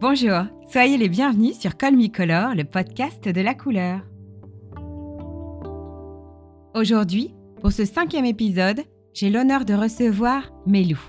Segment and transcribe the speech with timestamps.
[0.00, 3.98] Bonjour, soyez les bienvenus sur Color, le podcast de la couleur.
[6.72, 8.82] Aujourd'hui, pour ce cinquième épisode,
[9.12, 11.00] j'ai l'honneur de recevoir Melou.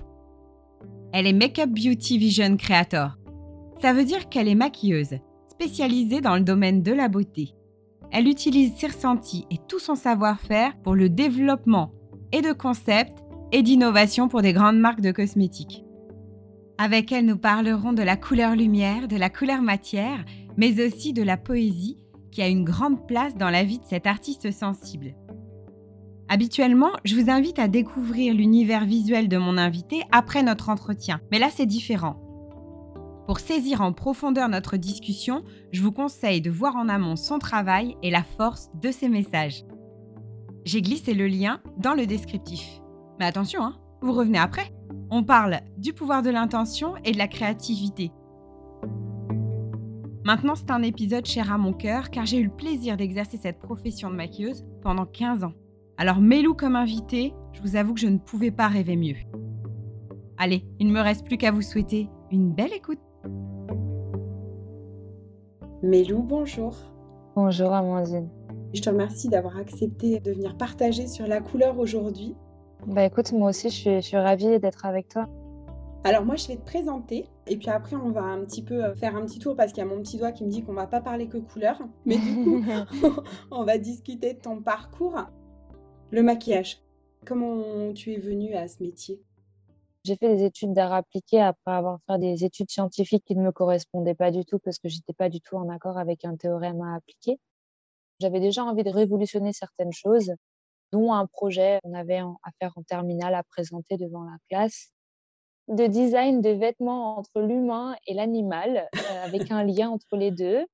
[1.14, 3.16] Elle est Makeup Beauty Vision Creator.
[3.80, 5.20] Ça veut dire qu'elle est maquilleuse,
[5.52, 7.54] spécialisée dans le domaine de la beauté.
[8.12, 11.92] Elle utilise ses ressentis et tout son savoir-faire pour le développement
[12.32, 13.20] et de concepts
[13.52, 15.84] et d'innovation pour des grandes marques de cosmétiques.
[16.82, 20.24] Avec elle, nous parlerons de la couleur lumière, de la couleur matière,
[20.56, 21.98] mais aussi de la poésie
[22.32, 25.14] qui a une grande place dans la vie de cet artiste sensible.
[26.30, 31.40] Habituellement, je vous invite à découvrir l'univers visuel de mon invité après notre entretien, mais
[31.40, 32.16] là c'est différent.
[33.28, 37.98] Pour saisir en profondeur notre discussion, je vous conseille de voir en amont son travail
[38.04, 39.66] et la force de ses messages.
[40.64, 42.80] J'ai glissé le lien dans le descriptif.
[43.20, 44.72] Mais attention, hein, vous revenez après.
[45.10, 48.12] On parle du pouvoir de l'intention et de la créativité.
[50.24, 53.60] Maintenant, c'est un épisode cher à mon cœur car j'ai eu le plaisir d'exercer cette
[53.60, 55.54] profession de maquilleuse pendant 15 ans.
[55.98, 59.16] Alors, Mélou comme invité, je vous avoue que je ne pouvais pas rêver mieux.
[60.38, 63.00] Allez, il ne me reste plus qu'à vous souhaiter une belle écoute.
[65.82, 66.76] Mélou, bonjour.
[67.36, 68.30] Bonjour Amandine.
[68.74, 72.36] Je te remercie d'avoir accepté de venir partager sur la couleur aujourd'hui.
[72.88, 75.28] Bah écoute, moi aussi, je suis, ravie d'être avec toi.
[76.06, 78.96] Alors moi, je vais te présenter et puis après, on va un petit peu euh,
[78.96, 80.74] faire un petit tour parce qu'il y a mon petit doigt qui me dit qu'on
[80.74, 81.82] va pas parler que couleur.
[82.06, 82.64] Mais du coup,
[83.52, 85.18] on va discuter de ton parcours.
[86.12, 86.82] Le maquillage.
[87.26, 89.22] Comment tu es venue à ce métier?
[90.06, 93.52] J'ai fait des études d'art appliqué après avoir fait des études scientifiques qui ne me
[93.52, 96.82] correspondaient pas du tout parce que j'étais pas du tout en accord avec un théorème
[96.82, 97.38] à appliquer.
[98.22, 100.34] J'avais déjà envie de révolutionner certaines choses
[100.92, 104.92] dont un projet qu'on avait à faire en terminale à présenter devant la classe
[105.70, 110.66] de design de vêtements entre l'humain et l'animal, euh, avec un lien entre les deux.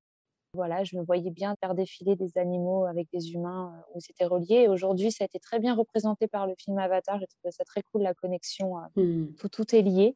[0.54, 4.26] Voilà, je me voyais bien faire défiler des animaux avec des humains euh, où c'était
[4.26, 4.56] relié.
[4.56, 7.20] Et aujourd'hui, ça a été très bien représenté par le film Avatar.
[7.20, 8.78] J'ai trouvé ça très cool, la connexion.
[8.78, 9.36] Euh, mmh.
[9.36, 10.16] Tout, tout est lié.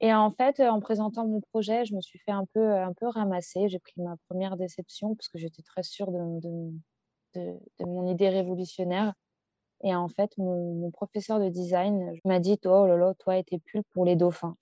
[0.00, 3.06] Et en fait, en présentant mon projet, je me suis fait un peu, un peu
[3.06, 3.68] ramasser.
[3.68, 6.72] J'ai pris ma première déception parce que j'étais très sûre de, de,
[7.34, 9.12] de, mon idée révolutionnaire.
[9.82, 13.44] Et en fait, mon, professeur de design m'a dit Toi, oh là là, toi et
[13.44, 14.56] tes pulls pour les dauphins.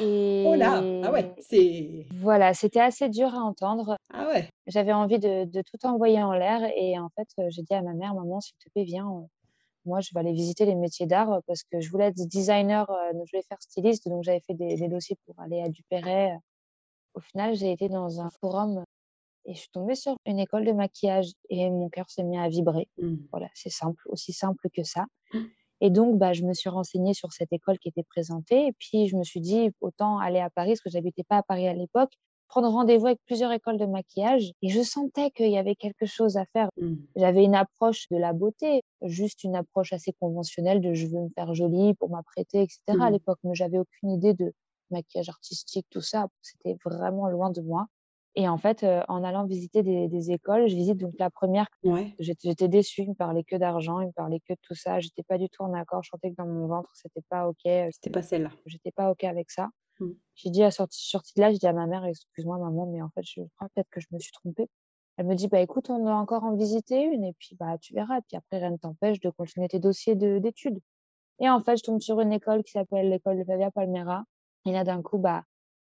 [0.00, 2.06] Et oh là Ah ouais, c'est.
[2.14, 3.96] Voilà, c'était assez dur à entendre.
[4.12, 6.70] Ah ouais J'avais envie de, de, tout envoyer en l'air.
[6.76, 9.26] Et en fait, j'ai dit à ma mère Maman, s'il te plaît, viens, euh,
[9.86, 13.12] moi, je vais aller visiter les métiers d'art parce que je voulais être designer, euh,
[13.12, 14.08] je voulais faire styliste.
[14.08, 16.36] Donc, j'avais fait des, des, dossiers pour aller à Dupéret.
[17.14, 18.84] Au final, j'ai été dans un forum
[19.44, 22.48] et je suis tombée sur une école de maquillage et mon cœur s'est mis à
[22.48, 22.88] vibrer.
[22.98, 23.16] Mmh.
[23.30, 25.06] Voilà, c'est simple, aussi simple que ça.
[25.32, 25.38] Mmh.
[25.80, 28.68] Et donc, bah, je me suis renseignée sur cette école qui était présentée.
[28.68, 31.42] Et puis, je me suis dit, autant aller à Paris, parce que j'habitais pas à
[31.42, 32.12] Paris à l'époque,
[32.46, 34.52] prendre rendez-vous avec plusieurs écoles de maquillage.
[34.62, 36.68] Et je sentais qu'il y avait quelque chose à faire.
[36.76, 36.94] Mmh.
[37.16, 41.30] J'avais une approche de la beauté, juste une approche assez conventionnelle de je veux me
[41.34, 42.80] faire jolie pour m'apprêter, etc.
[43.00, 43.38] à l'époque.
[43.42, 44.52] Mais j'avais aucune idée de
[44.90, 46.28] maquillage artistique, tout ça.
[46.42, 47.86] C'était vraiment loin de moi.
[48.34, 51.66] Et en fait, en allant visiter des, écoles, je visite donc la première.
[51.82, 52.14] Ouais.
[52.18, 53.02] J'étais déçue.
[53.02, 55.00] Ils me parlaient que d'argent, ils me parlaient que de tout ça.
[55.00, 56.02] J'étais pas du tout en accord.
[56.02, 57.60] Je sentais que dans mon ventre, c'était pas OK.
[57.64, 58.50] C'était pas celle-là.
[58.64, 59.68] J'étais pas OK avec ça.
[60.00, 60.10] Mmh.
[60.34, 63.02] J'ai dit à sortie, sortie de là, j'ai dit à ma mère, excuse-moi maman, mais
[63.02, 64.68] en fait, je crois peut-être que je me suis trompée.
[65.18, 67.94] Elle me dit, bah écoute, on a encore en visiter une et puis bah tu
[67.94, 68.18] verras.
[68.18, 70.80] Et puis après, rien ne t'empêche de continuer tes dossiers d'études.
[71.38, 74.24] Et en fait, je tombe sur une école qui s'appelle l'école de Fabia Palmera.
[74.64, 75.44] Et là, d'un coup, bah,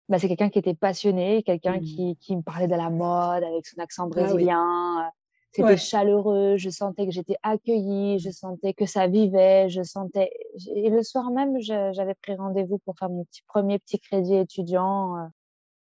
[0.10, 1.82] bah, c'est quelqu'un qui était passionné, quelqu'un mmh.
[1.82, 5.12] qui, qui, me parlait de la mode avec son accent ah brésilien.
[5.52, 10.30] C'était chaleureux, je sentais que j'étais accueillie, je sentais que ça vivait, je sentais.
[10.76, 15.18] Et le soir même, j'avais pris rendez-vous pour faire mon petit premier petit crédit étudiant
[15.18, 15.28] euh,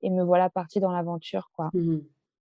[0.01, 1.69] et me voilà partie dans l'aventure, quoi.
[1.73, 1.99] Mmh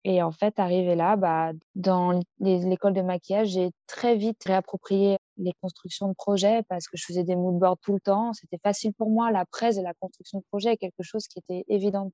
[0.07, 5.53] et en fait, arrivé là, bah, dans l'école de maquillage, j'ai très vite réapproprié les
[5.61, 8.33] constructions de projets parce que je faisais des moodboards tout le temps.
[8.33, 9.31] C'était facile pour moi.
[9.31, 12.11] La presse et la construction de projet est quelque chose qui était évident.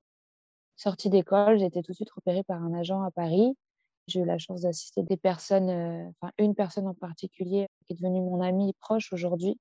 [0.76, 3.56] Sortie d'école, j'ai été tout de suite repérée par un agent à Paris.
[4.08, 7.96] J'ai eu la chance d'assister des personnes, euh, enfin une personne en particulier qui est
[7.96, 9.58] devenue mon amie proche aujourd'hui,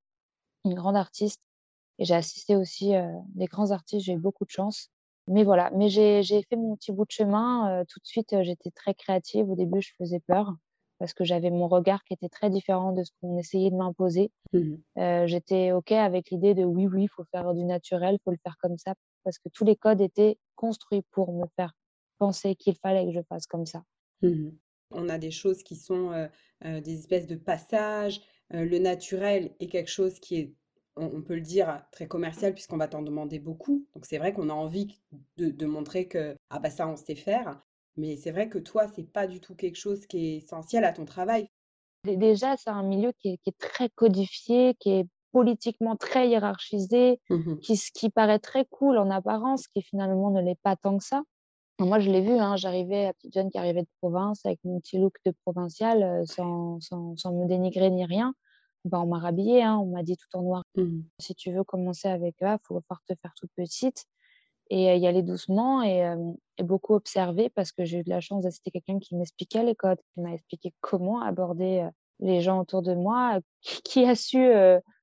[0.64, 1.40] une grande artiste.
[1.98, 4.06] Et j'ai assisté aussi euh, des grands artistes.
[4.06, 4.88] J'ai eu beaucoup de chance.
[5.28, 7.84] Mais voilà, mais j'ai fait mon petit bout de chemin.
[7.88, 9.48] tout de suite, j'étais très créative.
[9.48, 10.52] Au début, je faisais peur
[11.02, 14.30] parce que j'avais mon regard qui était très différent de ce qu'on essayait de m'imposer.
[14.52, 14.76] Mmh
[15.26, 18.38] j'étais OK avec l'idée de oui, oui, il faut faire du naturel, il faut le
[18.40, 18.94] faire comme ça,
[19.24, 21.72] parce que tous les codes étaient construits pour me faire
[22.18, 23.82] penser qu'il fallait que je fasse comme ça.
[24.22, 24.50] Mmh
[24.92, 26.28] On a des choses qui sont
[26.62, 28.20] des espèces de passages.
[28.50, 30.54] le naturel est quelque chose qui est
[30.94, 33.88] on, peut le dire, très commercial puisqu'on va t'en demander beaucoup.
[33.94, 35.00] Donc c'est vrai qu'on a envie
[35.36, 37.60] de, montrer que ah bah ça on sait faire.
[37.96, 40.92] Mais c'est vrai que toi, c'est pas du tout quelque chose qui est essentiel à
[40.92, 41.48] ton travail.
[42.04, 47.80] Déjà, c'est un milieu qui est, très codifié, qui est politiquement très hiérarchisé, mmh qui,
[47.94, 51.22] qui paraît très cool en apparence, qui finalement ne l'est pas tant que ça.
[51.78, 54.80] Moi, je l'ai vu, hein, j'arrivais, la petite jeune qui arrivait de province avec mon
[54.80, 58.34] petit look de provincial, euh, sans, sans, sans, me dénigrer ni rien.
[58.84, 60.62] Bah, on m'a rhabillée, hein, on m'a dit tout en noir.
[60.76, 64.06] Mmh si tu veux commencer avec eux, il faut falloir te faire toute petite
[64.72, 66.14] et y aller doucement et,
[66.58, 69.74] et, beaucoup observer parce que j'ai eu de la chance d'assister quelqu'un qui m'expliquait les
[69.74, 71.86] codes, qui m'a expliqué comment aborder
[72.20, 73.38] les gens autour de moi,
[73.84, 74.50] qui a su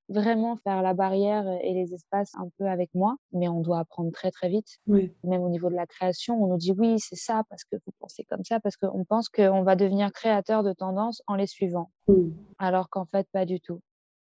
[0.09, 4.11] vraiment faire la barrière et les espaces un peu avec moi, mais on doit apprendre
[4.11, 4.79] très très vite.
[5.23, 7.93] Même au niveau de la création, on nous dit oui, c'est ça parce que vous
[7.99, 11.91] pensez comme ça, parce qu'on pense qu'on va devenir créateur de tendances en les suivant,
[12.07, 12.29] mmh.
[12.57, 13.79] alors qu'en fait pas du tout.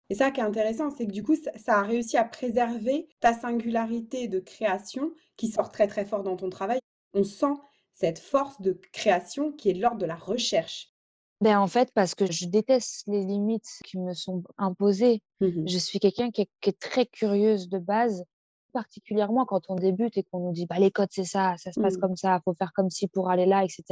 [0.08, 3.32] Et ça qui est intéressant, c'est que du coup, ça, a réussi à préserver ta
[3.32, 6.78] singularité de création qui sort très très fort dans ton travail.
[7.12, 7.54] On sent
[7.92, 10.92] cette force de création qui est l'ordre de la recherche.
[11.40, 15.22] Ben, en fait, parce que je déteste les limites qui me sont imposées.
[15.40, 18.24] Mmh je suis quelqu'un qui, est très curieuse de base,
[18.72, 21.80] particulièrement quand on débute et qu'on nous dit bah, les codes, c'est ça, ça se
[21.80, 22.00] passe mmh.
[22.00, 23.82] comme ça, il faut faire comme ci pour aller là, etc.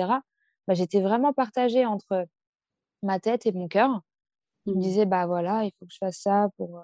[0.67, 2.27] Bah, J'étais vraiment partagée entre
[3.03, 4.01] ma tête et mon cœur.
[4.67, 6.83] Je me disais, bah voilà, il faut que je fasse ça pour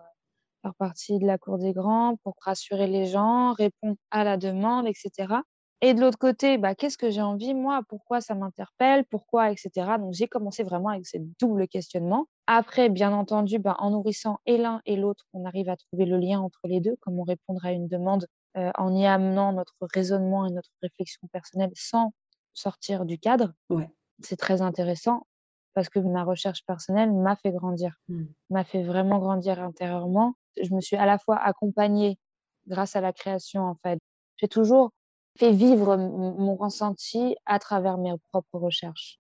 [0.63, 4.87] faire partie de la cour des grands, pour rassurer les gens, répondre à la demande,
[4.87, 5.43] etc.
[5.83, 7.83] Et de l'autre côté, bah, qu'est-ce que j'ai envie, moi?
[7.89, 9.05] Pourquoi ça m'interpelle?
[9.11, 9.51] Pourquoi?
[9.53, 9.99] Etc.
[9.99, 12.27] Donc, j'ai commencé vraiment avec ce double questionnement.
[12.47, 16.19] Après, bien entendu, bah, en nourrissant et l'un et l'autre, on arrive à trouver le
[16.19, 18.27] lien entre les deux, comment répondre à une demande
[18.57, 22.13] en y amenant notre raisonnement et notre réflexion personnelle sans
[22.53, 23.53] sortir du cadre.
[23.71, 23.91] Ouais.
[24.23, 25.27] C'est très intéressant
[25.75, 28.25] parce que ma recherche personnelle m'a fait grandir, mmh.
[28.51, 30.35] m'a fait vraiment grandir intérieurement.
[30.63, 32.19] Je me suis à la fois accompagnée
[32.67, 33.99] grâce à la création, en fait.
[34.37, 34.91] J'ai toujours
[35.39, 39.19] fait vivre mon ressenti à travers mes propres recherches.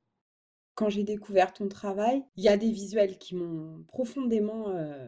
[0.75, 5.07] Quand j'ai découvert ton travail, il y a des visuels qui m'ont profondément, euh,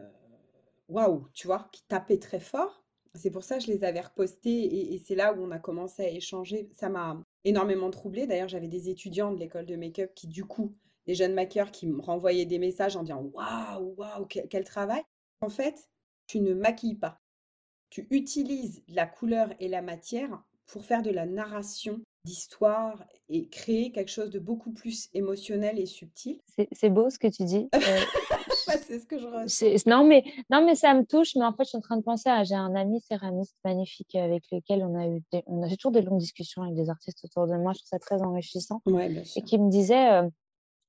[0.89, 2.83] waouh, tu vois, qui tapaient très fort.
[3.15, 6.03] C'est pour ça que je les avais repostés et, c'est là où on a commencé
[6.03, 6.71] à échanger.
[6.73, 8.27] Ça m'a énormément troublée.
[8.27, 10.75] D'ailleurs, j'avais des étudiants de l'école de make-up qui, du coup,
[11.07, 15.03] des jeunes maquilleurs qui me renvoyaient des messages en disant waouh, waouh, quel travail.
[15.41, 15.89] En fait,
[16.27, 17.19] tu ne maquilles pas.
[17.91, 23.91] Tu utilises la couleur et la matière pour faire de la narration d'histoire et créer
[23.91, 26.41] quelque chose de beaucoup plus émotionnel et subtil.
[26.73, 27.69] C'est beau ce que tu dis.
[27.75, 27.79] Euh,
[28.87, 29.89] c'est ce que je.
[29.89, 31.35] Non mais, non, mais ça me touche.
[31.37, 32.45] Mais en fait, je suis en train de penser à.
[32.45, 36.21] J'ai un ami céramiste magnifique avec lequel on a eu on a toujours des longues
[36.21, 37.73] discussions avec des artistes autour de moi.
[37.73, 38.83] Je trouve ça très enrichissant.
[39.37, 40.29] Et qui me disait euh,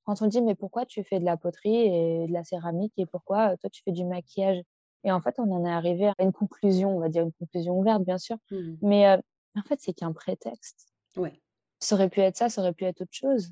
[0.06, 3.06] quand on dit mais pourquoi tu fais de la poterie et de la céramique et
[3.06, 4.62] pourquoi euh, toi tu fais du maquillage?
[5.06, 7.78] Et en fait, on en est arrivé à une conclusion, on va dire une conclusion
[7.78, 8.76] ouverte bien sûr, mmh.
[8.82, 9.18] mais
[9.58, 10.88] en fait, c'est qu'un prétexte.
[11.18, 11.42] Ouais.
[11.80, 13.52] Ça aurait pu être ça, ça aurait pu être autre chose.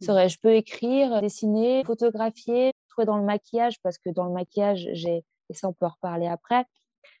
[0.00, 0.14] Ça mmh.
[0.14, 4.88] aurait, je peux écrire, dessiner, photographier, trouver dans le maquillage, parce que dans le maquillage,
[4.92, 6.64] j'ai, et ça on peut en reparler après,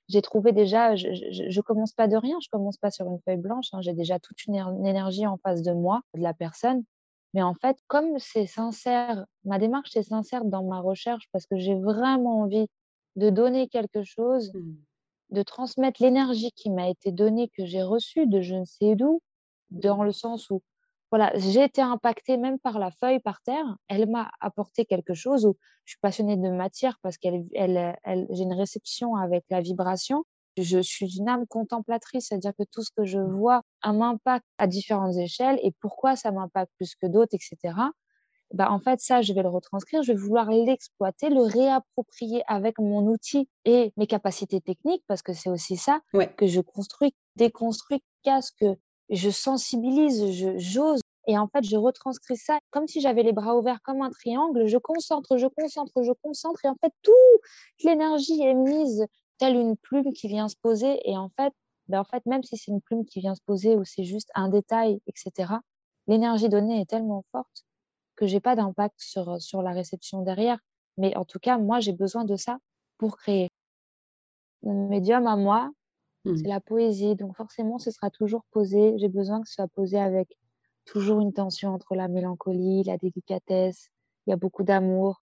[0.08, 3.38] j'ai trouvé déjà, je, je, commence pas de rien, je commence pas sur une feuille
[3.38, 4.56] blanche, hein, j'ai déjà toute une,
[4.86, 6.84] énergie en face de moi, de la personne.
[7.34, 11.56] Mais en fait, comme c'est sincère, ma démarche est sincère dans ma recherche parce que
[11.56, 12.68] j'ai vraiment envie
[13.16, 14.74] de donner quelque chose, mmh
[15.32, 19.22] de transmettre l'énergie qui m'a été donnée, que j'ai reçue de je ne sais d'où,
[19.70, 20.62] dans le sens où
[21.10, 23.76] voilà, j'ai été impactée même par la feuille par terre.
[23.88, 28.26] Elle m'a apporté quelque chose où je suis passionnée de matière parce qu'elle, elle, elle,
[28.30, 30.24] j'ai une réception avec la vibration.
[30.56, 34.44] Je suis une âme contemplatrice, c'est-à-dire que tout ce que je vois a un impact
[34.58, 37.74] à différentes échelles et pourquoi ça m'impacte plus que d'autres, etc.
[38.52, 42.78] Bah, en fait, ça, je vais le retranscrire, je vais vouloir l'exploiter, le réapproprier avec
[42.78, 46.00] mon outil et mes capacités techniques, parce que c'est aussi ça
[46.36, 48.76] que je construis, déconstruis, casse, que
[49.08, 51.00] je sensibilise, je, j'ose.
[51.28, 54.66] Et en fait, je retranscris ça comme si j'avais les bras ouverts comme un triangle.
[54.66, 56.64] Je concentre, je concentre, je concentre.
[56.64, 57.14] Et en fait, toute
[57.84, 59.06] l'énergie est mise
[59.42, 61.00] telle une plume qui vient se poser.
[61.04, 61.52] Et en fait,
[61.88, 64.30] ben en fait, même si c'est une plume qui vient se poser ou c'est juste
[64.36, 65.54] un détail, etc.,
[66.06, 67.64] l'énergie donnée est tellement forte
[68.14, 70.60] que j'ai pas d'impact sur, sur la réception derrière.
[70.96, 72.58] Mais en tout cas, moi, j'ai besoin de ça
[72.98, 73.50] pour créer.
[74.62, 75.72] Mon médium à moi,
[76.24, 76.46] c'est mmh.
[76.46, 77.16] la poésie.
[77.16, 78.96] Donc forcément, ce sera toujours posé.
[78.98, 80.38] J'ai besoin que ce soit posé avec
[80.84, 83.88] toujours une tension entre la mélancolie, la délicatesse.
[84.28, 85.20] Il y a beaucoup d'amour.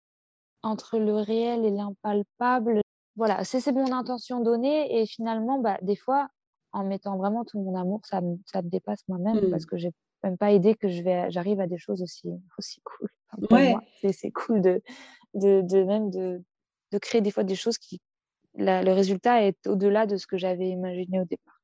[0.62, 2.81] Entre le réel et l'impalpable.
[3.16, 5.00] Voilà, c'est mon intention donnée.
[5.00, 6.28] Et finalement, bah, des fois,
[6.72, 9.66] en mettant vraiment tout mon amour, ça me, ça me dépasse moi-même parce mmh.
[9.66, 9.90] que j'ai
[10.24, 10.88] même pas aider que
[11.30, 12.28] j'arrive à des choses aussi,
[12.58, 13.08] aussi cool.
[14.12, 14.82] c'est cool de,
[15.34, 16.42] de, de même de,
[16.92, 18.00] de, créer des fois des choses qui,
[18.54, 21.60] le résultat est au-delà de ce que j'avais imaginé au départ.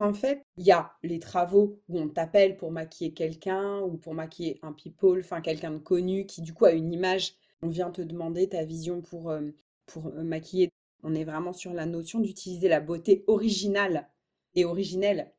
[0.00, 4.14] En fait, il y a les travaux où on t'appelle pour maquiller quelqu'un ou pour
[4.14, 7.34] maquiller un people, enfin quelqu'un de connu qui du coup a une image.
[7.62, 9.50] On vient te demander ta vision pour, euh,
[9.88, 10.70] pour maquiller.
[11.02, 14.08] On est vraiment sur la notion d'utiliser la beauté originale
[14.54, 15.32] et originelle.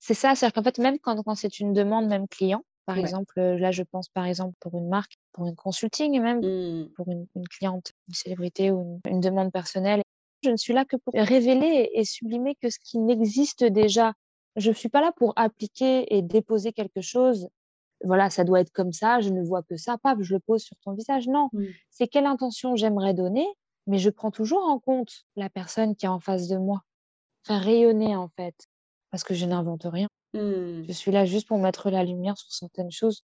[0.00, 3.38] C'est ça, c'est-à-dire qu'en fait, même quand, quand c'est une demande, même client, par exemple,
[3.38, 6.92] là, je pense par exemple pour une marque, pour une consulting, même mmh.
[6.96, 10.00] pour une, cliente, une célébrité ou une, demande personnelle.
[10.42, 14.14] Je ne suis là que pour révéler et sublimer que ce qui n'existe déjà.
[14.56, 17.50] Je ne suis pas là pour appliquer et déposer quelque chose.
[18.04, 20.62] Voilà, ça doit être comme ça, je ne vois que ça, paf, je le pose
[20.62, 21.28] sur ton visage.
[21.28, 21.64] Non, mmh.
[21.90, 23.46] c'est quelle intention j'aimerais donner,
[23.88, 26.82] mais je prends toujours en compte la personne qui est en face de moi.
[27.44, 28.54] Faire rayonner, en fait,
[29.10, 30.08] parce que je n'invente rien.
[30.34, 30.84] Mmh.
[30.86, 33.22] Je suis là juste pour mettre la lumière sur certaines choses.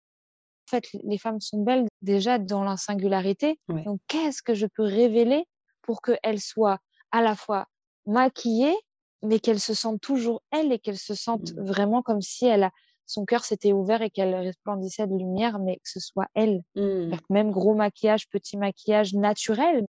[0.67, 3.57] En fait, les femmes sont belles déjà dans la singularité.
[3.69, 5.45] Donc, qu'est-ce que je peux révéler
[5.81, 6.79] pour qu'elles soient
[7.11, 7.65] à la fois
[8.05, 8.75] maquillées,
[9.23, 11.63] mais qu'elles se sentent toujours elles et qu'elles se sentent mmh.
[11.63, 12.71] vraiment comme si elle a,
[13.05, 16.61] son cœur s'était ouvert et qu'elle resplendissait de lumière, mais que ce soit elle.
[16.75, 17.15] Mmh.
[17.29, 19.85] Même gros maquillage, petit maquillage naturel,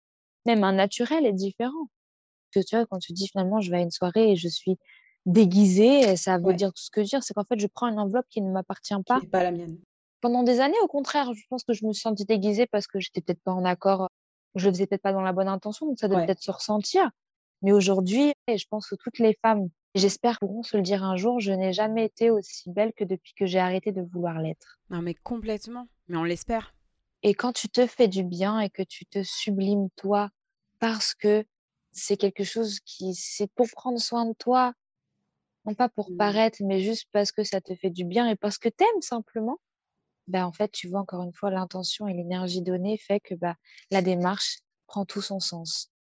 [0.48, 1.88] même un naturel est différent.
[2.52, 4.78] que tu vois, quand tu dis finalement, je vais à une soirée et je suis
[5.26, 7.22] déguisée, ça veut dire tout ce que dire.
[7.22, 9.20] C'est qu'en fait, je prends une enveloppe qui ne m'appartient pas.
[9.32, 9.78] pas la mienne.
[10.22, 13.00] Pendant des années, au contraire, je pense que je me suis sentie déguisée parce que
[13.00, 14.10] j'étais peut-être pas en accord,
[14.56, 17.12] je le faisais peut-être pas dans la bonne intention, donc ça devait peut-être se ressentir.
[17.62, 21.40] Mais aujourd'hui, je pense que toutes les femmes, j'espère, pourront se le dire un jour,
[21.40, 24.80] je n'ai jamais été aussi belle que depuis que j'ai arrêté de vouloir l'être.
[24.90, 25.88] Non, mais complètement.
[26.08, 26.74] Mais on l'espère.
[27.24, 30.30] Et quand tu te fais du bien et que tu te sublimes toi,
[30.80, 31.46] parce que
[31.92, 34.74] c'est quelque chose qui, c'est pour prendre soin de toi,
[35.66, 36.18] non pas pour mmh.
[36.18, 39.60] paraître, mais juste parce que ça te fait du bien et parce que t'aimes simplement,
[40.28, 43.56] ben en fait, tu vois encore une fois l'intention et l'énergie donnée fait que bah,
[43.92, 45.92] la démarche prend tout son sens.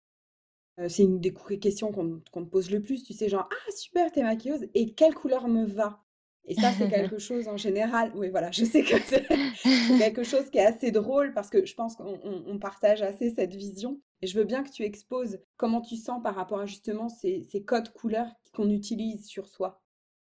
[0.88, 4.24] c'est une des questions qu'on te pose le plus, tu sais, genre, ah super, t'es
[4.24, 6.04] maquilleuse, et quelle couleur me va?
[6.46, 9.28] Et ça, c'est quelque chose en général, oui voilà, je sais que c'est
[9.98, 14.02] quelque chose qui est assez drôle parce que je pense qu'on partage assez cette vision.
[14.22, 17.46] Et je veux bien que tu exposes comment tu sens par rapport à justement ces,
[17.66, 19.82] codes couleurs qu'on utilise sur soi.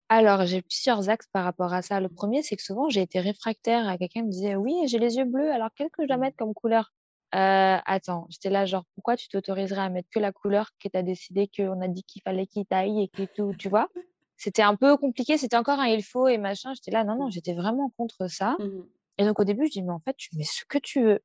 [0.09, 2.01] Alors, j'ai plusieurs axes par rapport à ça.
[2.01, 4.99] Le premier, c'est que souvent, j'ai été réfractaire à quelqu'un qui me disait Oui, j'ai
[4.99, 6.21] les yeux bleus, alors quelle que je dois mmh.
[6.21, 6.93] mettre comme couleur?
[7.35, 10.99] Euh, Attends, j'étais là, genre, pourquoi tu t'autoriserais à mettre que la couleur que tu
[10.99, 13.89] as décidé qu'on a dit qu'il fallait qu'il taille et que tout, tu vois?
[14.37, 16.73] C'était un peu compliqué, c'était encore un il faut et machin.
[16.73, 17.31] J'étais là, non, non, mmh.
[17.31, 18.57] j'étais vraiment contre ça.
[18.59, 18.83] Mmh
[19.19, 21.21] et donc, au début, je dis Mais en fait, tu mets ce que tu veux.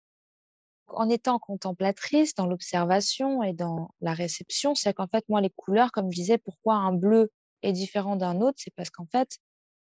[0.88, 5.92] En étant contemplatrice dans l'observation et dans la réception, c'est qu'en fait, moi, les couleurs,
[5.92, 7.32] comme je disais, pourquoi un bleu
[7.64, 9.40] est différent d'un autre, c'est parce qu'en fait,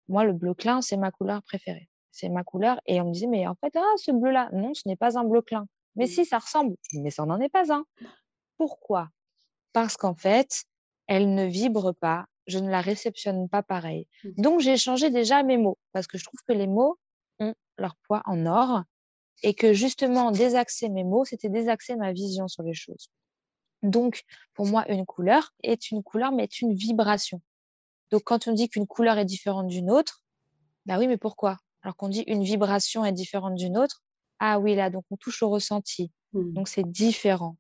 [0.08, 1.90] moi, le bleu clin, c'est ma couleur préférée.
[2.12, 2.82] C'est ma couleur.
[2.86, 5.24] Et on me disait, mais en fait, ah, ce bleu-là, non, ce n'est pas un
[5.24, 5.68] bleu clin.
[5.96, 6.10] Mais mmh.
[6.10, 6.76] si, ça ressemble.
[6.94, 7.86] Mais ça n'en est pas un.
[8.58, 9.10] Pourquoi?
[9.74, 10.64] Parce qu'en fait,
[11.08, 12.26] elle ne vibre pas.
[12.48, 14.08] Je ne la réceptionne pas pareil.
[14.24, 14.30] Mmh.
[14.38, 16.98] Donc, j'ai changé déjà mes mots parce que je trouve que les mots
[17.40, 18.84] ont leur poids en or
[19.44, 23.12] et que justement désaxer mes mots, c'était désaxer ma vision sur les choses.
[23.84, 27.42] Donc, pour moi, une couleur est une couleur, mais est une vibration.
[28.12, 30.24] Donc, quand on dit qu'une couleur est différente d'une autre,
[30.86, 31.58] bah oui, mais pourquoi?
[31.84, 34.02] Alors qu'on dit une vibration est différente d'une autre,
[34.40, 36.12] ah oui, là, donc on touche au ressenti.
[36.34, 36.54] Mmh.
[36.54, 37.58] Donc, c'est différent.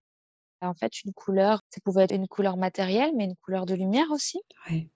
[0.61, 4.09] En fait, une couleur, ça pouvait être une couleur matérielle, mais une couleur de lumière
[4.09, 4.39] aussi.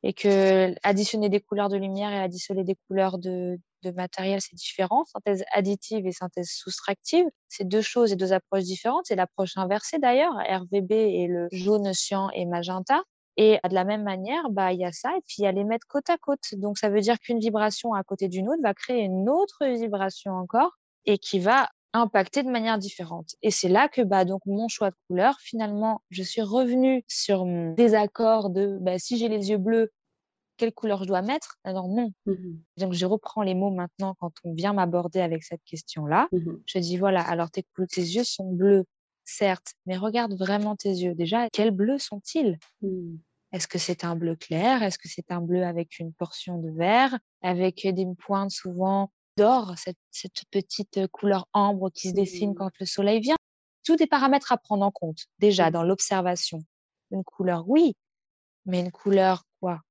[0.01, 4.55] Et que additionner des couleurs de lumière et additionner des couleurs de, de matériel, c'est
[4.55, 5.05] différent.
[5.05, 9.05] Synthèse additive et synthèse soustractive, c'est deux choses et deux approches différentes.
[9.05, 13.01] C'est l'approche inversée d'ailleurs, RVB et le jaune, cyan et magenta.
[13.37, 15.51] Et de la même manière, bah, il y a ça, et puis il y a
[15.51, 16.53] les mettre côte à côte.
[16.53, 20.33] Donc ça veut dire qu'une vibration à côté d'une autre va créer une autre vibration
[20.33, 23.35] encore et qui va impacter de manière différente.
[23.41, 27.45] Et c'est là que bah, donc mon choix de couleur, finalement, je suis revenue sur
[27.45, 29.91] mon désaccord de bah, si j'ai les yeux bleus,
[30.61, 32.13] quelle couleur je dois mettre Alors non.
[32.27, 32.35] Mmh
[32.77, 36.29] Donc je reprends les mots maintenant quand on vient m'aborder avec cette question-là.
[36.31, 38.85] Mmh je dis voilà, alors tes, tes yeux sont bleus,
[39.25, 41.15] certes, mais regarde vraiment tes yeux.
[41.15, 42.59] Déjà, quels bleus sont-ils?
[42.83, 43.15] Mmh.
[43.53, 44.83] Est-ce que c'est un bleu clair?
[44.83, 47.17] Est-ce que c'est un bleu avec une portion de vert?
[47.41, 52.85] Avec des pointes souvent d'or, cette, cette, petite couleur ambre qui se dessine quand le
[52.85, 53.37] soleil vient?
[53.83, 56.59] Tous des paramètres à prendre en compte, déjà dans l'observation.
[57.09, 57.95] Une couleur, oui,
[58.65, 59.81] mais une couleur quoi?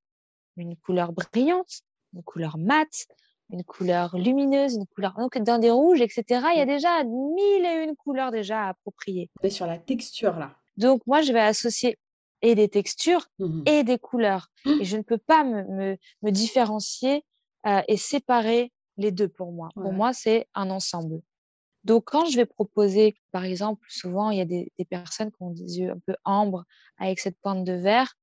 [0.56, 1.82] Une couleur brillante,
[2.14, 3.06] une couleur mate,
[3.52, 6.24] une couleur lumineuse, une couleur donc dans des rouges, etc.
[6.52, 9.30] Il y a déjà mille et une couleurs déjà appropriées.
[9.48, 10.56] sur la texture là.
[10.76, 11.98] Donc moi je vais associer
[12.42, 14.80] et des textures mmh et des couleurs mmh.
[14.80, 17.24] et je ne peux pas me, me, différencier
[17.66, 19.68] euh, et séparer les deux pour moi.
[19.74, 21.20] Pour moi c'est un ensemble.
[21.84, 25.50] Donc, quand je vais proposer, par exemple, souvent, il y a des, personnes qui ont
[25.50, 26.64] des yeux un peu ambre
[26.98, 28.14] avec cette pointe de vert,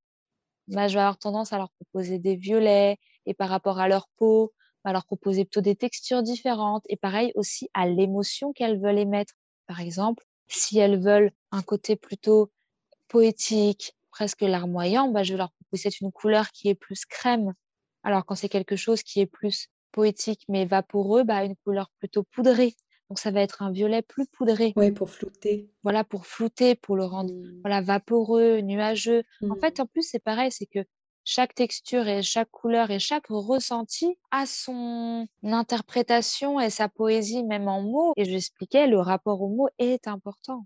[0.68, 4.08] bah, je vais avoir tendance à leur proposer des violets et par rapport à leur
[4.18, 9.00] peau, à leur proposer plutôt des textures différentes et pareil aussi à l'émotion qu'elles veulent
[9.00, 9.34] émettre.
[9.68, 12.52] Par exemple, si elles veulent un côté plutôt
[13.08, 17.54] poétique, presque larmoyant, bah, je vais leur proposer une couleur qui est plus crème.
[18.04, 22.24] Alors quand c'est quelque chose qui est plus poétique mais vaporeux, bah, une couleur plutôt
[22.24, 22.76] poudrée.
[23.10, 24.74] Donc ça va être un violet plus poudré.
[24.76, 25.70] Oui, pour flouter.
[25.84, 27.62] Voilà, pour flouter, pour le rendre mmh.
[27.62, 29.24] voilà, vaporeux, nuageux.
[29.50, 29.82] En fait, mmh.
[29.82, 30.80] en plus, c'est pareil, c'est que
[31.30, 37.68] chaque texture et chaque couleur et chaque ressenti a son interprétation et sa poésie, même
[37.68, 38.14] en mots.
[38.16, 40.66] Et je l'expliquais, le rapport aux mots est important.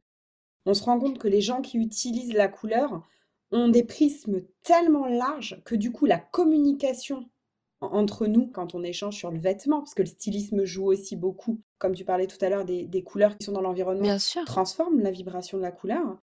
[0.68, 3.02] On se rend compte que les gens qui utilisent la couleur
[3.52, 7.28] ont des prismes tellement larges que du coup, la communication
[7.82, 11.60] entre nous quand on échange sur le vêtement, parce que le stylisme joue aussi beaucoup,
[11.80, 15.58] comme tu parlais tout à l'heure, des, couleurs qui sont dans l'environnement, transforment la vibration
[15.58, 16.18] de la couleur.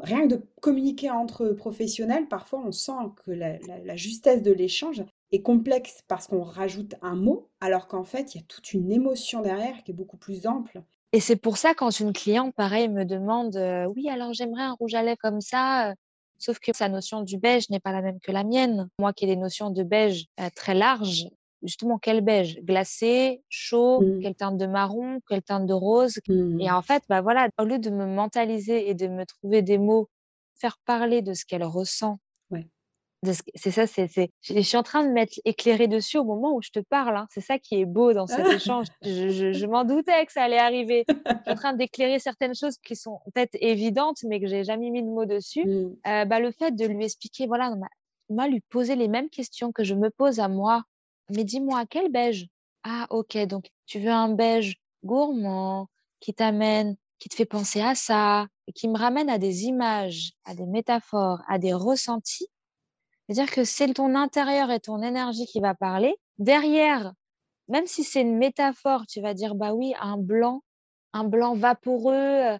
[0.00, 2.92] Rien que de communiquer entre professionnels, parfois on sent
[3.24, 5.02] que la, justesse de l'échange
[5.32, 8.92] est complexe parce qu'on rajoute un mot, alors qu'en fait, il y a toute une
[8.92, 10.82] émotion derrière qui est beaucoup plus ample.
[11.12, 14.74] Et c'est pour ça quand une cliente, pareil, me demande euh, Oui, alors j'aimerais un
[14.74, 15.94] rouge à lèvres comme ça,
[16.40, 18.88] Sauf que sa notion du beige n'est pas la même que la mienne.
[18.98, 21.28] Moi qui ai des notions de beige euh, très larges,
[21.62, 22.58] justement quel beige?
[22.62, 24.20] Glacé, chaud, mmh.
[24.20, 26.18] quelle teinte de marron, quelle teinte de rose?
[26.28, 26.60] Mmh.
[26.62, 29.76] Et en fait, bah voilà, au lieu de me mentaliser et de me trouver des
[29.76, 30.08] mots,
[30.54, 32.18] faire parler de ce qu'elle ressent
[33.22, 36.70] c'est ça, c'est, je suis en train de m'être éclairée dessus au moment où je
[36.70, 37.16] te parle.
[37.16, 37.26] Hein.
[37.30, 38.86] C'est ça qui est beau dans cet échange.
[39.02, 41.04] Je, m'en doutais que ça allait arriver.
[41.06, 44.90] Je suis en train d'éclairer certaines choses qui sont peut-être évidentes, mais que j'ai jamais
[44.90, 45.66] mis de mots dessus.
[45.66, 45.96] Mmh.
[46.06, 47.74] Euh, bah, le fait de lui expliquer, voilà,
[48.30, 50.84] moi, lui poser les mêmes questions que je me pose à moi.
[51.28, 52.46] Mais dis-moi, quel beige?
[52.84, 55.88] Ah, ok, donc tu veux un beige gourmand
[56.20, 60.32] qui t'amène, qui te fait penser à ça, et qui me ramène à des images,
[60.46, 62.48] à des métaphores, à des ressentis
[63.30, 66.16] c'est-à-dire que c'est ton intérieur et ton énergie qui va parler.
[66.38, 67.12] Derrière,
[67.68, 70.64] même si c'est une métaphore, tu vas dire bah oui, un blanc,
[71.12, 72.58] un blanc vaporeux, euh,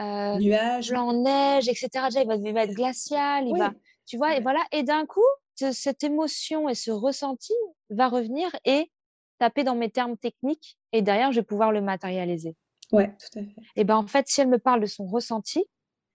[0.00, 1.88] euh nuage, blanc neige, etc.
[2.16, 3.72] il, va, être glacial, il va,
[4.06, 4.58] tu vois, et voilà.
[4.72, 5.20] Et d'un coup,
[5.54, 7.54] cette émotion et ce ressenti
[7.90, 8.90] va revenir et
[9.38, 10.78] taper dans mes termes techniques.
[10.90, 12.56] Et derrière, je vais pouvoir le matérialiser.
[12.90, 13.54] Ouais, tout à fait.
[13.76, 15.64] Et ben en fait, si elle me parle de son ressenti,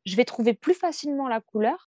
[0.06, 1.88] je vais trouver plus facilement la couleur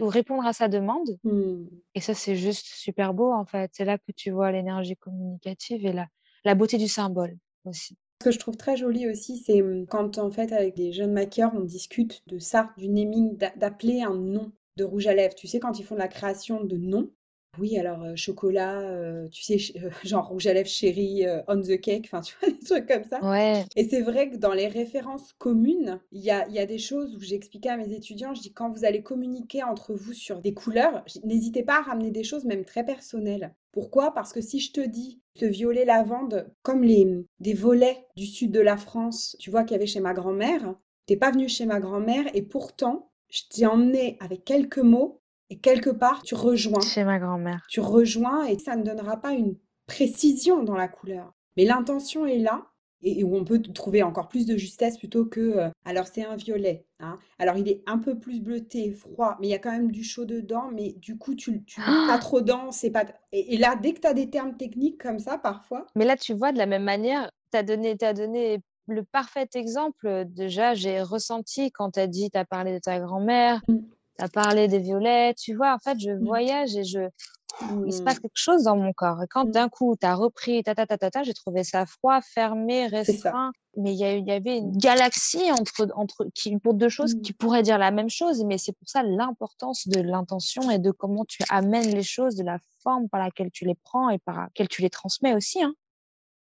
[0.00, 1.18] ou répondre à sa demande.
[1.24, 1.64] Mmh.
[1.94, 3.70] Et ça, c'est juste super beau, en fait.
[3.74, 6.06] C'est là que tu vois l'énergie communicative et la,
[6.44, 7.96] la beauté du symbole aussi.
[8.20, 11.12] Ce que je trouve très joli aussi, c'est mmh, quand, en fait, avec des jeunes
[11.12, 15.34] maquilleurs, on discute de ça, du naming, d'appeler un nom de rouge à lèvres.
[15.34, 17.10] Tu sais, quand ils font la création de noms,
[17.58, 18.82] oui, alors chocolat,
[19.30, 19.58] tu sais,
[20.04, 23.22] genre rouge à lèvres chéri, on the cake, enfin, tu vois, des trucs comme ça.
[23.22, 23.64] Ouais.
[23.76, 27.16] Et c'est vrai que dans les références communes, il y a, y a des choses
[27.16, 30.54] où j'expliquais à mes étudiants, je dis quand vous allez communiquer entre vous sur des
[30.54, 33.54] couleurs, n'hésitez pas à ramener des choses même très personnelles.
[33.72, 34.12] Pourquoi?
[34.12, 38.26] Parce que si je te dis ce violet lavande, comme les, mmh, des volets du
[38.26, 40.74] sud de la France, tu vois qu'il y avait chez ma grand-mère,
[41.06, 45.58] t'es pas venu chez ma grand-mère et pourtant, je t'ai emmené avec quelques mots et
[45.58, 46.80] quelque part, tu rejoins.
[46.80, 47.64] Chez ma grand-mère.
[47.68, 49.56] Tu rejoins et ça ne donnera pas une
[49.86, 51.32] précision dans la couleur.
[51.56, 52.66] Mais l'intention est là
[53.02, 56.34] et où on peut trouver encore plus de justesse plutôt que euh, alors c'est un
[56.34, 57.16] violet hein.
[57.38, 60.02] alors il est un peu plus bleuté froid mais il y a quand même du
[60.02, 63.92] chaud dedans mais du coup tu, tu pas trop dense c'est pas et, là dès
[63.92, 66.66] que tu as des termes techniques comme ça parfois mais là tu vois de la
[66.66, 68.58] même manière tu as donné as donné
[68.88, 72.98] le parfait exemple déjà j'ai ressenti quand tu as dit tu as parlé de ta
[72.98, 73.78] grand-mère mmh
[74.18, 76.24] tu as parlé des violets, tu vois, en fait, je mmh.
[76.24, 77.00] voyage et je,
[77.86, 78.20] il se passe mmh.
[78.20, 79.22] quelque chose dans mon corps.
[79.22, 79.50] Et quand mmh.
[79.50, 82.86] d'un coup, tu as repris, ta, ta, ta, ta, ta j'ai trouvé ça froid, fermé,
[82.86, 83.52] restreint.
[83.76, 87.62] Mais il y, y, avait une galaxie entre, entre, qui, pour deux choses qui pourraient
[87.62, 88.42] dire la même chose.
[88.44, 92.42] Mais c'est pour ça l'importance de l'intention et de comment tu amènes les choses, de
[92.42, 95.62] la forme par laquelle tu les prends et par laquelle tu les transmets aussi.
[95.62, 95.74] Hein.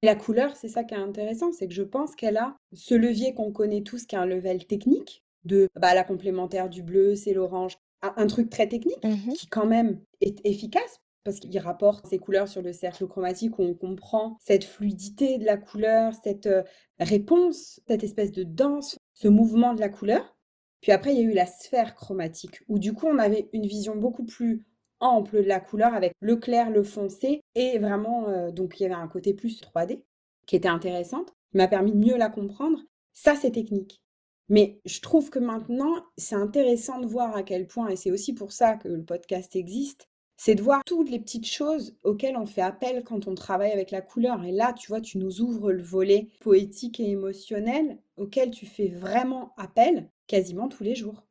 [0.03, 3.35] La couleur, c'est ça qui est intéressant, c'est que je pense qu'elle a ce levier
[3.35, 7.33] qu'on connaît tous, qui est un level technique, de bah, la complémentaire du bleu, c'est
[7.33, 7.77] l'orange.
[8.03, 12.47] Un, truc très technique mmh qui quand même est efficace parce qu'il rapporte ces couleurs
[12.47, 16.63] sur le cercle chromatique où on comprend cette fluidité de la couleur, cette euh,
[17.01, 20.37] réponse, cette espèce de danse, ce mouvement de la couleur.
[20.83, 23.67] Puis après, il y a eu la sphère chromatique où du coup, on avait une
[23.67, 24.63] vision beaucoup plus
[25.01, 28.87] ample de la couleur avec le clair, le foncé et vraiment, euh, donc il y
[28.87, 30.03] avait un côté plus 3D
[30.47, 32.79] qui était intéressante, qui m'a permis de mieux la comprendre.
[33.13, 34.01] Ça, c'est technique.
[34.49, 38.33] Mais je trouve que maintenant, c'est intéressant de voir à quel point, et c'est aussi
[38.33, 42.47] pour ça que le podcast existe, c'est de voir toutes les petites choses auxquelles on
[42.47, 44.45] fait appel quand on travaille avec la couleur.
[44.45, 48.89] Et là, tu vois, tu nous ouvres le volet poétique et émotionnel auquel tu fais
[48.89, 51.27] vraiment appel quasiment tous les jours.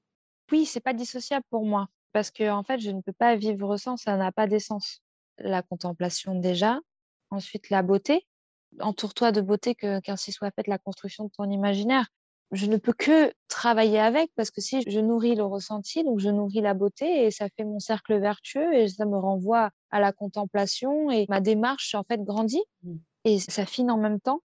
[0.51, 3.77] Oui, c'est pas dissociable pour moi parce que en fait, je ne peux pas vivre
[3.77, 5.01] sans, ça n'a pas d'essence.
[5.37, 6.79] La contemplation déjà,
[7.29, 8.25] ensuite la beauté.
[8.79, 12.07] Entoure-toi de beauté que qu'ainsi soit faite la construction de ton imaginaire
[12.51, 16.29] je ne peux que travailler avec parce que si je nourris le ressenti, donc je
[16.29, 20.11] nourris la beauté et ça fait mon cercle vertueux et ça me renvoie à la
[20.11, 22.95] contemplation et ma démarche en fait grandit mmh.
[23.25, 24.41] et ça fine en même temps.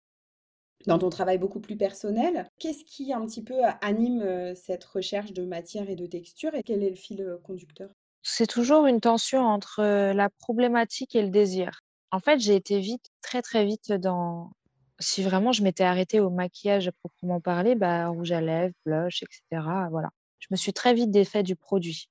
[0.87, 5.45] Dans ton travail beaucoup plus personnel, qu'est-ce qui un petit peu anime cette recherche de
[5.45, 7.91] matière et de texture et quel est le fil conducteur?
[8.23, 9.83] C'est toujours une tension entre
[10.13, 11.81] la problématique et le désir.
[12.11, 14.53] En fait, j'ai été vite, très très vite dans
[14.99, 19.23] si vraiment je m'étais arrêtée au maquillage à proprement parler, bah, rouge à lèvres, blush,
[19.23, 19.63] etc.
[19.91, 20.11] Voilà.
[20.41, 22.09] Je me suis très vite défait du produit,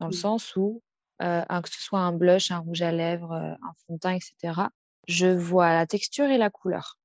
[0.00, 0.18] dans le mmh.
[0.18, 0.82] sens où,
[1.20, 4.62] que ce soit un blush, un rouge à lèvres, un fond de teint, etc.,
[5.06, 6.98] je vois la texture et la couleur.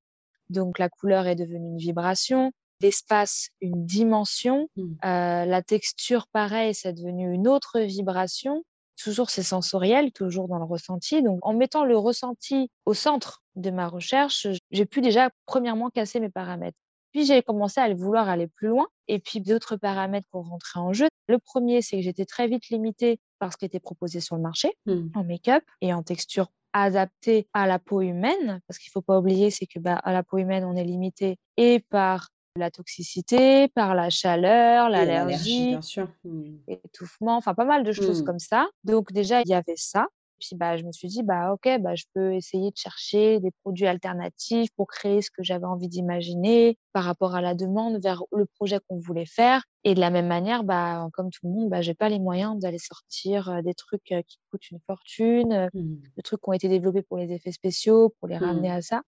[0.50, 4.96] Donc la couleur est devenue une vibration, l'espace une dimension, mmh.
[5.04, 8.64] la texture, pareil, c'est devenu une autre vibration
[9.00, 11.24] toujours c'est sensoriel, toujours dans le ressenti.
[11.24, 16.20] Donc, en mettant le ressenti au centre de ma recherche, j'ai pu déjà, premièrement, casser
[16.20, 16.78] mes paramètres.
[17.12, 18.88] Puis, j'ai commencé à vouloir aller plus loin.
[19.08, 21.08] Et puis, d'autres paramètres pour rentrer en jeu.
[21.28, 24.42] Le premier, c'est que j'étais très vite limitée par ce qui était proposé sur le
[24.42, 25.08] marché, mmh.
[25.16, 28.62] en make-up et en texture adaptée à la peau humaine.
[28.68, 30.84] Parce qu'il ne faut pas oublier, c'est que bah, à la peau humaine, on est
[30.84, 36.58] limité et par la toxicité, par la chaleur, l'allergie, mmh.
[36.68, 38.26] l'étouffement, enfin pas mal de choses mmh.
[38.26, 38.68] comme ça.
[38.84, 40.08] Donc déjà, il y avait ça.
[40.40, 43.52] Puis bah, je me suis dit, bah, ok, bah, je peux essayer de chercher des
[43.64, 48.24] produits alternatifs pour créer ce que j'avais envie d'imaginer par rapport à la demande vers
[48.32, 49.64] le projet qu'on voulait faire.
[49.84, 52.58] Et de la même manière, bah, comme tout le monde, bah, j'ai pas les moyens
[52.60, 55.96] d'aller sortir des trucs qui coûtent une fortune, mmh.
[56.18, 59.02] des trucs qui ont été développés pour les effets spéciaux, pour les ramener à ça.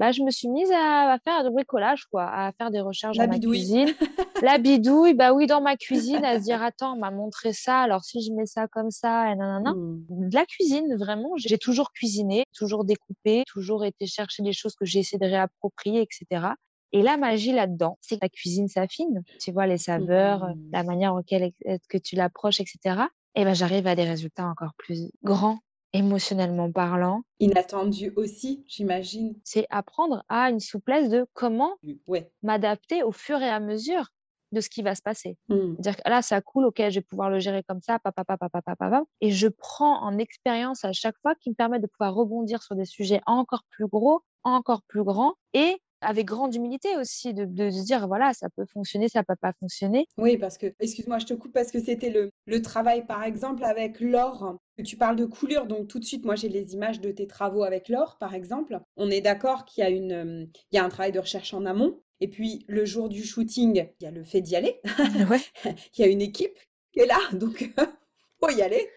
[0.00, 3.28] Bah, je me suis mise à, faire du bricolage, quoi, à faire des recherches dans
[3.28, 3.90] ma cuisine.
[4.42, 7.80] La bidouille, bah oui, dans ma cuisine, à se dire attends, on m'a montré ça,
[7.80, 9.74] alors si je mets ça comme ça, et nanana.
[9.74, 10.30] Mmh.
[10.30, 14.86] De la cuisine, vraiment, j'ai toujours cuisiné, toujours découpé, toujours été chercher des choses que
[14.86, 16.46] j'ai essayé de réapproprier, etc.
[16.92, 19.22] Et la magie là-dedans, c'est que la cuisine s'affine.
[19.38, 20.70] Tu vois, les saveurs, mmh.
[20.72, 21.52] la manière auquel
[21.90, 23.02] que tu l'approches, etc.
[23.34, 25.58] Et ben, j'arrive à des résultats encore plus grands
[25.92, 27.22] émotionnellement parlant.
[27.40, 29.34] Inattendu aussi, j'imagine.
[29.44, 31.76] C'est apprendre à une souplesse de comment
[32.06, 32.30] ouais.
[32.42, 34.08] m'adapter au fur et à mesure
[34.52, 35.36] de ce qui va se passer.
[35.48, 35.76] Mmh.
[35.78, 38.48] Dire que là, ça coule, ok, je vais pouvoir le gérer comme ça, papa, papa,
[38.48, 42.14] papa, papa, et je prends en expérience à chaque fois qui me permet de pouvoir
[42.14, 47.34] rebondir sur des sujets encore plus gros, encore plus grands, et avec grande humilité aussi,
[47.34, 50.06] de, de, se dire, voilà, ça peut fonctionner, ça peut pas fonctionner.
[50.18, 53.64] Oui, parce que, excuse-moi, je te coupe, parce que c'était le, le travail, par exemple,
[53.64, 54.58] avec l'or.
[54.84, 57.64] Tu parles de coulure, donc tout de suite, moi, j'ai les images de tes travaux
[57.64, 58.80] avec l'or, par exemple.
[58.96, 61.52] On est d'accord qu'il y, a une, euh, il y a un travail de recherche
[61.52, 62.00] en amont.
[62.20, 64.80] Et puis, le jour du shooting, il y a le fait d'y aller.
[65.30, 65.40] Ouais.
[65.96, 66.58] il y a une équipe
[66.92, 67.70] qui est là, donc
[68.40, 68.88] faut y aller.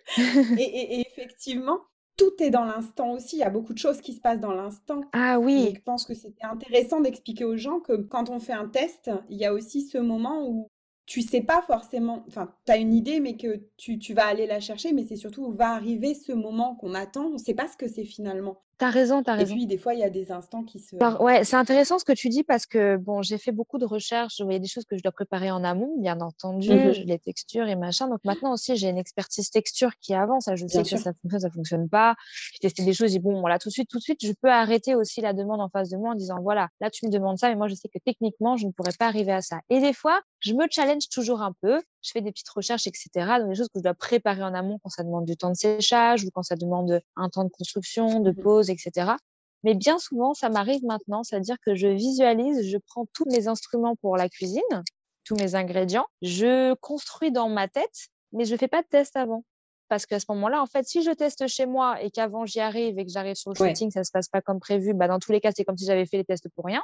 [0.58, 1.80] et, et effectivement,
[2.18, 3.38] tout est dans l'instant aussi.
[3.38, 5.02] Il y a beaucoup de choses qui se passent dans l'instant.
[5.14, 5.74] Ah oui.
[5.76, 9.38] je pense que c'était intéressant d'expliquer aux gens que quand on fait un test, il
[9.38, 10.68] y a aussi ce moment où
[11.06, 14.48] tu sais pas forcément, enfin, tu as une idée, mais que tu, tu, vas aller
[14.48, 17.26] la chercher, mais c'est surtout où va arriver ce moment qu'on attend.
[17.26, 18.63] On ne sait pas ce que c'est finalement.
[18.84, 19.54] T'as raison, t'as raison.
[19.54, 20.98] Et puis, des fois, il y a des instants qui se.
[21.24, 24.40] ouais, c'est intéressant ce que tu dis parce que, bon, j'ai fait beaucoup de recherches.
[24.40, 27.18] Il y a des choses que je dois préparer en amont, bien entendu, mmh les
[27.18, 28.10] textures et machin.
[28.10, 30.50] Donc, maintenant aussi, j'ai une expertise texture qui avance.
[30.54, 32.16] Je sais que ça fonctionne, ça fonctionne pas.
[32.52, 34.52] J'ai testé des choses, dit, bon, voilà, tout de suite, tout de suite, je peux
[34.52, 37.38] arrêter aussi la demande en face de moi en disant, voilà, là, tu me demandes
[37.38, 39.62] ça, mais moi, je sais que techniquement, je ne pourrais pas arriver à ça.
[39.70, 41.82] Et des fois, je me challenge toujours un peu.
[42.02, 43.10] Je fais des petites recherches, etc.
[43.40, 45.56] Donc, des choses que je dois préparer en amont quand ça demande du temps de
[45.56, 49.14] séchage ou quand ça demande un temps de construction, de mmh pause, etc.
[49.64, 53.96] Mais bien souvent, ça m'arrive maintenant, c'est-à-dire que je visualise, je prends tous mes instruments
[53.96, 54.62] pour la cuisine,
[55.24, 59.46] tous mes ingrédients, je construis dans ma tête, mais je fais pas de test avant.
[59.88, 63.00] Parce qu'à ce moment-là, en fait, si je teste chez moi et qu'avant j'y arrive
[63.00, 65.32] et que j'arrive sur le shooting, ça se passe pas comme prévu, bah, dans tous
[65.32, 66.82] les cas, c'est comme si j'avais fait les tests pour rien.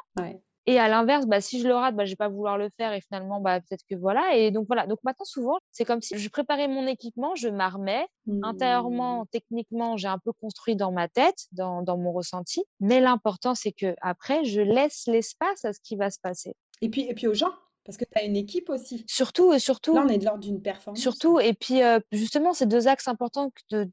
[0.69, 2.93] Et à l'inverse, bah, si je le rate, bah, je vais pas vouloir le faire
[2.93, 4.35] et finalement, bah, peut-être que voilà.
[4.35, 4.85] Et donc voilà.
[4.85, 8.05] Donc maintenant, souvent, c'est comme si je préparais mon équipement, je m'armais.
[8.43, 9.27] Intérieurement, mmh.
[9.31, 12.63] techniquement, j'ai un peu construit dans ma tête, dans, dans mon ressenti.
[12.79, 16.55] Mais l'important, c'est que après, je laisse l'espace à ce qui va se passer.
[16.83, 17.53] Et puis, et puis aux gens,
[17.83, 19.05] parce que tu as une équipe aussi.
[19.07, 19.95] Surtout, et surtout.
[19.95, 21.01] Là, on est de l'ordre d'une performance.
[21.01, 21.79] Surtout, et puis
[22.11, 23.51] justement, ces deux axes importants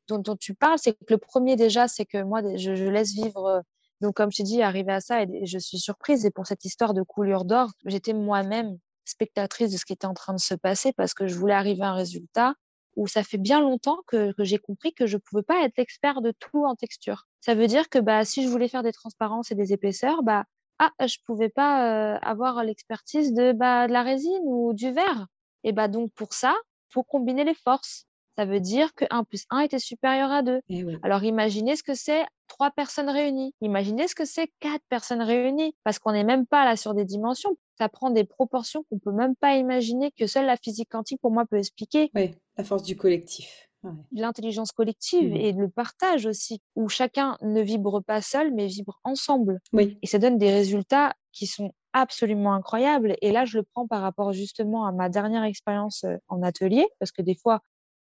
[0.08, 3.62] dont, tu parles, c'est que le premier déjà, c'est que moi, je, je laisse vivre
[4.00, 6.26] donc, comme je t'ai dit, arrivé à ça, et je suis surprise.
[6.26, 10.14] Et pour cette histoire de coulure d'or, j'étais moi-même spectatrice de ce qui était en
[10.14, 12.54] train de se passer parce que je voulais arriver à un résultat
[12.96, 16.32] où ça fait bien longtemps que, j'ai compris que je pouvais pas être expert de
[16.38, 17.26] tout en texture.
[17.40, 20.44] Ça veut dire que bah, si je voulais faire des transparences et des épaisseurs, bah,
[20.78, 25.26] ah, je pouvais pas euh, avoir l'expertise de, bah, de la résine ou du verre.
[25.62, 26.54] Et bah, donc, pour ça,
[26.88, 28.05] faut combiner les forces.
[28.36, 30.60] Ça veut dire que 1 plus 1 était supérieur à 2.
[30.68, 33.54] Eh Alors imaginez ce que c'est trois personnes réunies.
[33.60, 35.74] Imaginez ce que c'est quatre personnes réunies.
[35.84, 37.56] Parce qu'on n'est même pas là sur des dimensions.
[37.78, 41.30] Ça prend des proportions qu'on peut même pas imaginer que seule la physique quantique pour
[41.30, 42.10] moi peut expliquer.
[42.14, 43.68] Oui, la force du collectif.
[44.12, 45.36] L'intelligence collective mmh.
[45.36, 49.60] et le partage aussi, où chacun ne vibre pas seul, mais vibre ensemble.
[49.72, 49.96] Oui.
[50.02, 53.16] Et ça donne des résultats qui sont absolument incroyables.
[53.22, 56.86] Et là, je le prends par rapport justement à ma dernière expérience euh, en atelier,
[56.98, 57.60] parce que des fois,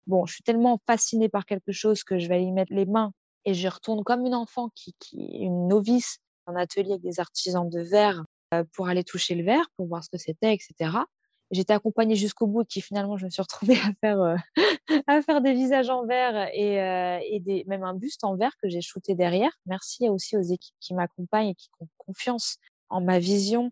[0.07, 3.12] bon, je suis tellement fascinée par quelque chose que je vais y mettre les mains
[3.45, 7.69] et je retourne comme une enfant qui, qui une novice en atelier avec des artisans
[7.69, 10.99] de verre euh, pour aller toucher le verre, pour voir ce que c'était, etc.
[11.51, 14.37] J'étais accompagnée jusqu'au bout, qui finalement, je me suis retrouvée à faire, euh,
[15.07, 18.57] à faire des visages en verre et, euh, et des, même un buste en verre
[18.62, 19.53] que j'ai shooté derrière.
[19.67, 22.57] Merci aussi aux équipes qui m'accompagnent et qui ont confiance
[22.88, 23.71] en ma vision.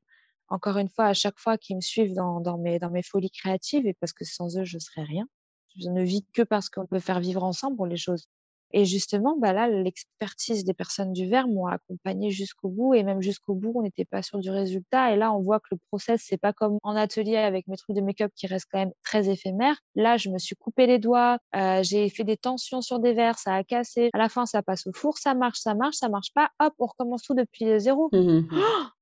[0.48, 3.30] Encore une fois, à chaque fois, qui me suivent dans, dans, mes, dans mes folies
[3.30, 5.26] créatives et parce que sans eux, je ne serais rien.
[5.76, 8.26] Je ne vis que parce qu'on peut faire vivre ensemble les choses.
[8.72, 12.94] Et justement, bah là, l'expertise des personnes du verre m'ont accompagnée jusqu'au bout.
[12.94, 15.12] Et même jusqu'au bout, on n'était pas sûr du résultat.
[15.12, 17.96] Et là, on voit que le process, c'est pas comme en atelier avec mes trucs
[17.96, 19.76] de make-up qui restent quand même très éphémères.
[19.96, 23.38] Là, je me suis coupé les doigts, euh, j'ai fait des tensions sur des verres,
[23.38, 24.10] ça a cassé.
[24.12, 26.50] À la fin, ça passe au four, ça marche, ça marche, ça marche pas.
[26.60, 28.08] Hop, on recommence tout depuis zéro.
[28.12, 28.48] Mmh mmh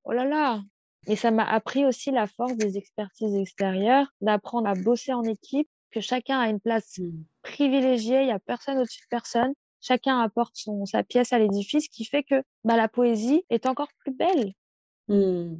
[0.04, 0.62] oh là là
[1.06, 5.68] Et ça m'a appris aussi la force des expertises extérieures, d'apprendre à bosser en équipe,
[5.90, 7.10] que chacun a une place mmh.
[7.42, 9.52] privilégiée, il n'y a personne au-dessus de personne.
[9.80, 13.88] Chacun apporte son, sa pièce à l'édifice, qui fait que bah, la poésie est encore
[13.98, 14.52] plus belle.
[15.08, 15.56] Mmh.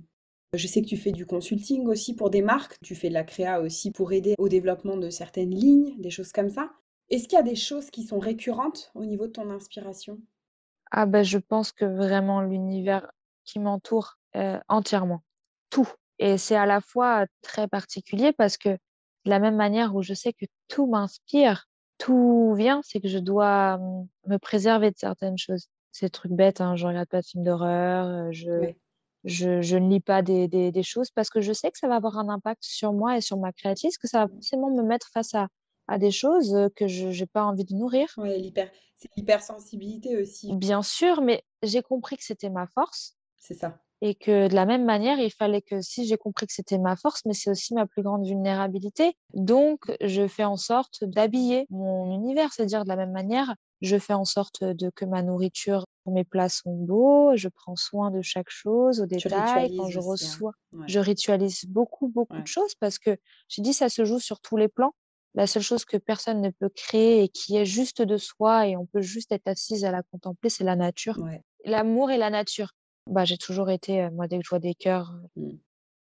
[0.54, 3.24] Je sais que tu fais du consulting aussi pour des marques, tu fais de la
[3.24, 6.70] créa aussi pour aider au développement de certaines lignes, des choses comme ça.
[7.10, 10.18] Est-ce qu'il y a des choses qui sont récurrentes au niveau de ton inspiration?
[10.90, 13.10] Ah ben je pense que vraiment l'univers
[13.44, 15.22] qui m'entoure euh, entièrement,
[15.68, 15.88] tout.
[16.18, 18.78] Et c'est à la fois très particulier parce que
[19.24, 21.66] de la même manière où je sais que tout m'inspire,
[21.98, 25.66] tout vient, c'est que je dois mmh, me préserver de certaines choses.
[25.92, 28.72] C'est des trucs bêtes, hein, je regarde pas de films d'horreur, euh, je,
[29.24, 31.88] je, je, ne lis pas des, des, des, choses parce que je sais que ça
[31.88, 34.82] va avoir un impact sur moi et sur ma créatrice, que ça va forcément me
[34.82, 35.48] mettre face à,
[35.88, 38.06] à des choses que je n'ai pas envie de nourrir.
[38.18, 38.52] Oui,
[38.96, 40.54] c'est l'hypersensibilité aussi.
[40.54, 43.16] Bien sûr, mais j'ai compris que c'était ma force.
[43.36, 43.78] C'est ça.
[44.00, 46.94] Et que de la même manière, il fallait que si j'ai compris que c'était ma
[46.94, 49.16] force, mais c'est aussi ma plus grande vulnérabilité.
[49.34, 54.14] Donc, je fais en sorte d'habiller mon univers, c'est-à-dire de la même manière, je fais
[54.14, 58.50] en sorte de que ma nourriture, mes plats sont beaux, je prends soin de chaque
[58.50, 59.76] chose au détail.
[59.76, 60.02] Quand je hein.
[60.04, 60.52] reçois,
[60.86, 63.16] je ritualise beaucoup, beaucoup de choses parce que
[63.48, 64.94] j'ai dit ça se joue sur tous les plans.
[65.34, 68.76] La seule chose que personne ne peut créer et qui est juste de soi et
[68.76, 71.18] on peut juste être assise à la contempler, c'est la nature.
[71.64, 72.72] L'amour et la nature.
[73.08, 75.50] Bah, j'ai toujours été, moi, dès que je vois des cœurs, mmh.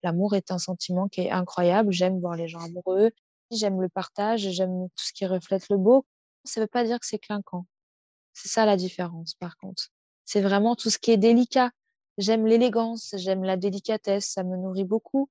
[0.03, 1.93] l'amour est un sentiment qui est incroyable.
[1.93, 3.13] J'aime voir les gens amoureux,
[3.53, 6.05] j'aime le partage, j'aime tout ce qui reflète le beau.
[6.45, 7.67] Ça ne veut pas dire que c'est clinquant.
[8.35, 9.89] C'est ça la différence, par contre.
[10.25, 11.71] C'est vraiment tout ce qui est délicat.
[12.19, 15.31] J'aime l'élégance, j'aime la délicatesse, ça me nourrit beaucoup.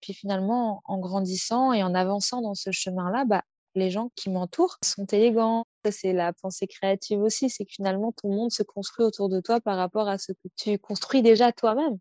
[0.00, 3.42] Puis finalement, en grandissant et en avançant dans ce chemin-là, bah,
[3.76, 5.64] les gens qui m'entourent sont élégants.
[5.88, 9.60] C'est la pensée créative aussi, c'est que finalement, ton monde se construit autour de toi
[9.60, 11.98] par rapport à ce que tu construis déjà toi-même.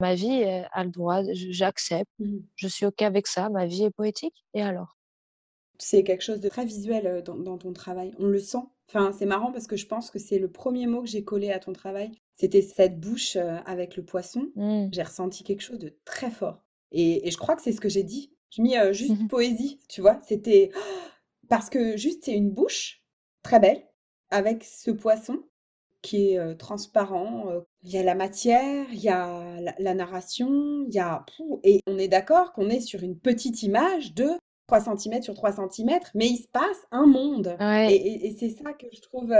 [0.00, 3.90] Ma vie a le droit, j'accepte, mmh je suis OK avec ça, ma vie est
[3.90, 4.96] poétique, et alors?
[5.78, 8.64] C'est quelque chose de très visuel dans, ton travail, on le sent.
[8.88, 11.50] Enfin, c'est marrant parce que je pense que c'est le premier mot que j'ai collé
[11.50, 12.12] à ton travail.
[12.34, 13.36] C'était cette bouche
[13.66, 14.48] avec le poisson.
[14.54, 14.88] Mmh.
[14.92, 16.62] J'ai ressenti quelque chose de très fort.
[16.92, 18.32] Et, je crois que c'est ce que j'ai dit.
[18.50, 20.18] J'ai mis juste mmh poésie, tu vois?
[20.26, 20.70] C'était
[21.48, 23.02] parce que juste c'est une bouche
[23.42, 23.82] très belle
[24.30, 25.42] avec ce poisson
[26.02, 27.46] qui est transparent.
[27.82, 31.24] Il y a la matière, il y a la, narration, il y a
[31.64, 34.30] et on est d'accord qu'on est sur une petite image de
[34.68, 37.56] 3 cm sur 3 cm, mais il se passe un monde.
[37.60, 39.34] Et, c'est ça que je trouve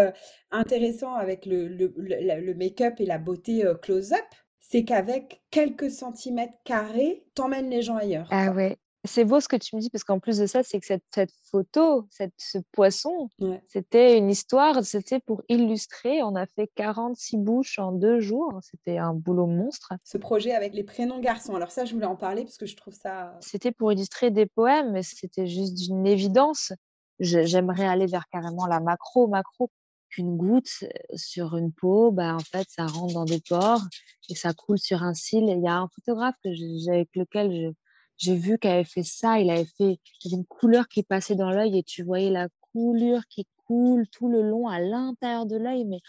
[0.51, 4.25] intéressant avec le, le, le make-up et la beauté close-up,
[4.69, 8.29] c'est qu'avec quelques centimètres carrés, t'emmènes les gens ailleurs.
[8.31, 10.81] Ah ouais, c'est beau ce que tu me dis, parce qu'en plus de ça, c'est
[10.81, 13.29] que cette, photo, cette, ce poisson,
[13.69, 16.23] c'était une histoire, c'était pour illustrer.
[16.23, 18.59] On a fait 46 bouches en deux jours.
[18.63, 19.93] C'était un boulot monstre.
[20.05, 22.77] Ce projet avec les prénoms garçons, alors ça, je voulais en parler parce que je
[22.77, 23.37] trouve ça.
[23.41, 26.73] C'était pour illustrer des poèmes, mais c'était juste d'une évidence.
[27.19, 29.71] J'aimerais aller vers carrément la macro, macro.
[30.09, 33.83] Qu'une goutte euh, sur une peau, bah, en fait, ça rentre dans des pores
[34.29, 35.45] et ça coule sur un cil.
[35.49, 37.73] Il y a un photographe avec lequel je
[38.19, 41.03] j'ai vu qu'elle avait fait ça, il avait fait, il y avait une couleur qui
[41.03, 45.47] passait dans l'œil et tu voyais la coulure qui coule tout le long à l'intérieur
[45.47, 45.85] de l'œil.
[45.85, 46.01] Mais,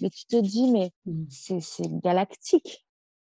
[0.00, 1.60] mais tu te dis, mais mmh.
[1.60, 2.84] c'est galactique.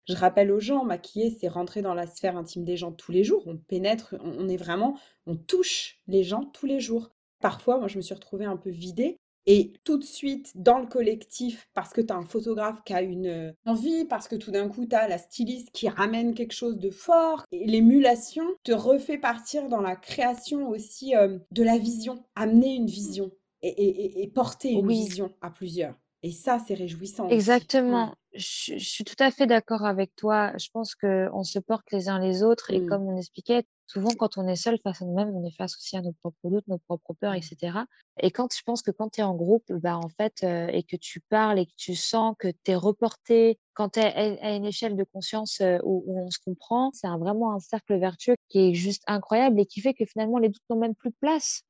[0.08, 3.24] Je rappelle aux gens, maquiller, c'est rentrer dans la sphère intime des gens tous les
[3.24, 3.44] jours.
[3.46, 7.12] On pénètre, on est vraiment, on touche les gens tous les jours.
[7.40, 10.86] Parfois, moi, je me suis retrouvée un peu vidée et tout de suite, dans le
[10.86, 14.52] collectif, parce que tu as un photographe qui a une euh, envie, parce que tout
[14.52, 18.72] d'un coup, tu as la styliste qui ramène quelque chose de fort, et l'émulation te
[18.72, 23.32] refait partir dans la création aussi euh, de la vision, amener une vision
[23.64, 25.96] et, porter une vision à plusieurs.
[26.24, 27.30] Et ça, c'est réjouissant.
[27.30, 28.16] Exactement.
[28.34, 30.52] Je, suis tout à fait d'accord avec toi.
[30.58, 32.72] Je pense qu'on se porte les uns les autres.
[32.72, 32.88] Et mmh.
[32.88, 35.98] comme on expliquait, souvent quand on est seul face à nous-mêmes, on est face aussi
[35.98, 37.80] à nos propres doutes, nos propres peurs, etc.
[38.20, 40.84] Et quand je pense que quand tu es en groupe, bah, en fait, euh, et
[40.84, 44.56] que tu parles et que tu sens que tu es reporté, quand tu es à
[44.56, 48.36] une échelle de conscience euh, où, où, on se comprend, c'est vraiment un cercle vertueux
[48.50, 51.16] qui est juste incroyable et qui fait que finalement les doutes n'ont même plus de
[51.20, 51.64] place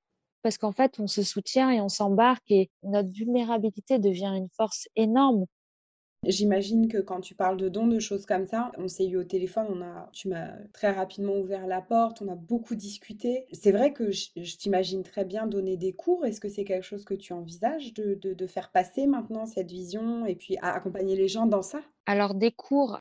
[0.43, 4.87] parce qu'en fait, on se soutient et on s'embarque et notre vulnérabilité devient une force
[4.95, 5.45] énorme.
[6.27, 9.23] J'imagine que quand tu parles de dons, de choses comme ça, on s'est eu au
[9.23, 13.47] téléphone, on a, tu m'as très rapidement ouvert la porte, on a beaucoup discuté.
[13.53, 16.23] C'est vrai que je, t'imagine très bien donner des cours.
[16.23, 20.27] Est-ce que c'est quelque chose que tu envisages de, de, faire passer maintenant cette vision
[20.27, 21.81] et puis accompagner les gens dans ça?
[22.05, 22.99] Alors des cours,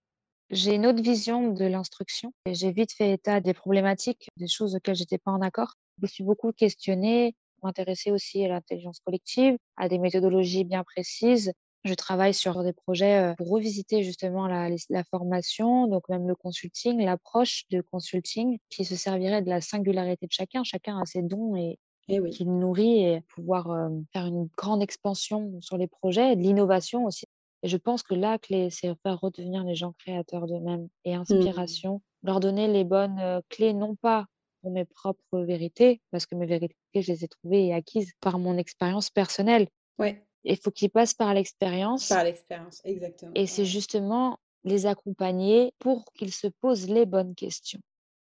[0.48, 2.32] j'ai une autre vision de l'instruction.
[2.46, 5.74] J'ai vite fait état des problématiques, des choses auxquelles j'étais pas en accord.
[5.98, 11.52] Je me suis beaucoup questionnée, m'intéresser aussi à l'intelligence collective, à des méthodologies bien précises.
[11.84, 17.02] Je travaille sur des projets pour revisiter justement la, la formation, donc même le consulting,
[17.02, 20.62] l'approche de consulting qui se servirait de la singularité de chacun.
[20.62, 21.78] Chacun a ses dons et,
[22.10, 22.30] et eh oui.
[22.30, 27.26] qui nourrit et pouvoir euh, faire une grande expansion sur les projets, de l'innovation aussi.
[27.62, 31.20] Et je pense que la clé, c'est faire redevenir les gens créateurs d'eux-mêmes et mmh.
[31.20, 34.26] inspiration, leur donner les bonnes euh, clés, non pas
[34.60, 38.38] pour mes propres vérités, parce que mes vérités, je les ai trouvées et acquises par
[38.38, 39.68] mon expérience personnelle.
[39.98, 40.26] Ouais.
[40.44, 42.08] Il faut qu'ils passent par l'expérience.
[42.08, 43.32] Par l'expérience, exactement.
[43.34, 47.80] Et c'est justement les accompagner pour qu'ils se posent les bonnes questions.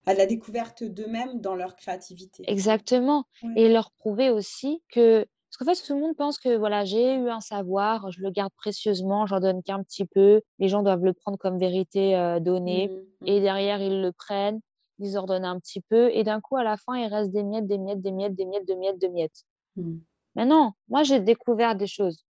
[0.06, 2.44] À la découverte d'eux-mêmes dans leur créativité.
[2.46, 3.24] Exactement.
[3.56, 7.14] Et leur prouver aussi que parce qu'en fait, tout le monde pense que voilà, j'ai
[7.14, 10.42] eu un savoir, je le garde précieusement, j'en donne qu'un petit peu.
[10.60, 12.86] Les gens doivent le prendre comme vérité euh, donnée.
[12.86, 13.26] Mmh, mmh.
[13.26, 14.60] Et derrière, ils le prennent
[15.00, 17.66] ils ordonnent un petit peu, et d'un coup, à la fin, il reste des miettes,
[17.66, 19.44] des miettes, des miettes, des miettes, des miettes, des miettes.
[19.76, 19.98] Mmh.
[20.36, 22.24] Mais non, moi, j'ai découvert des choses.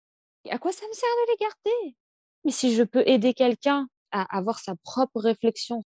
[0.48, 1.96] à quoi ça me sert de les garder?
[2.44, 5.82] Mais si je peux aider quelqu'un à avoir sa propre réflexion,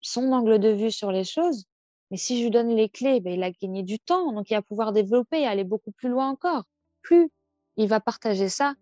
[0.00, 1.66] son angle de vue sur les choses,
[2.10, 4.54] mais si je lui donne les clés, ben, il a gagné du temps, donc il
[4.54, 6.64] va pouvoir développer et aller beaucoup plus loin encore.
[7.02, 7.30] Plus
[7.76, 8.74] il va partager ça,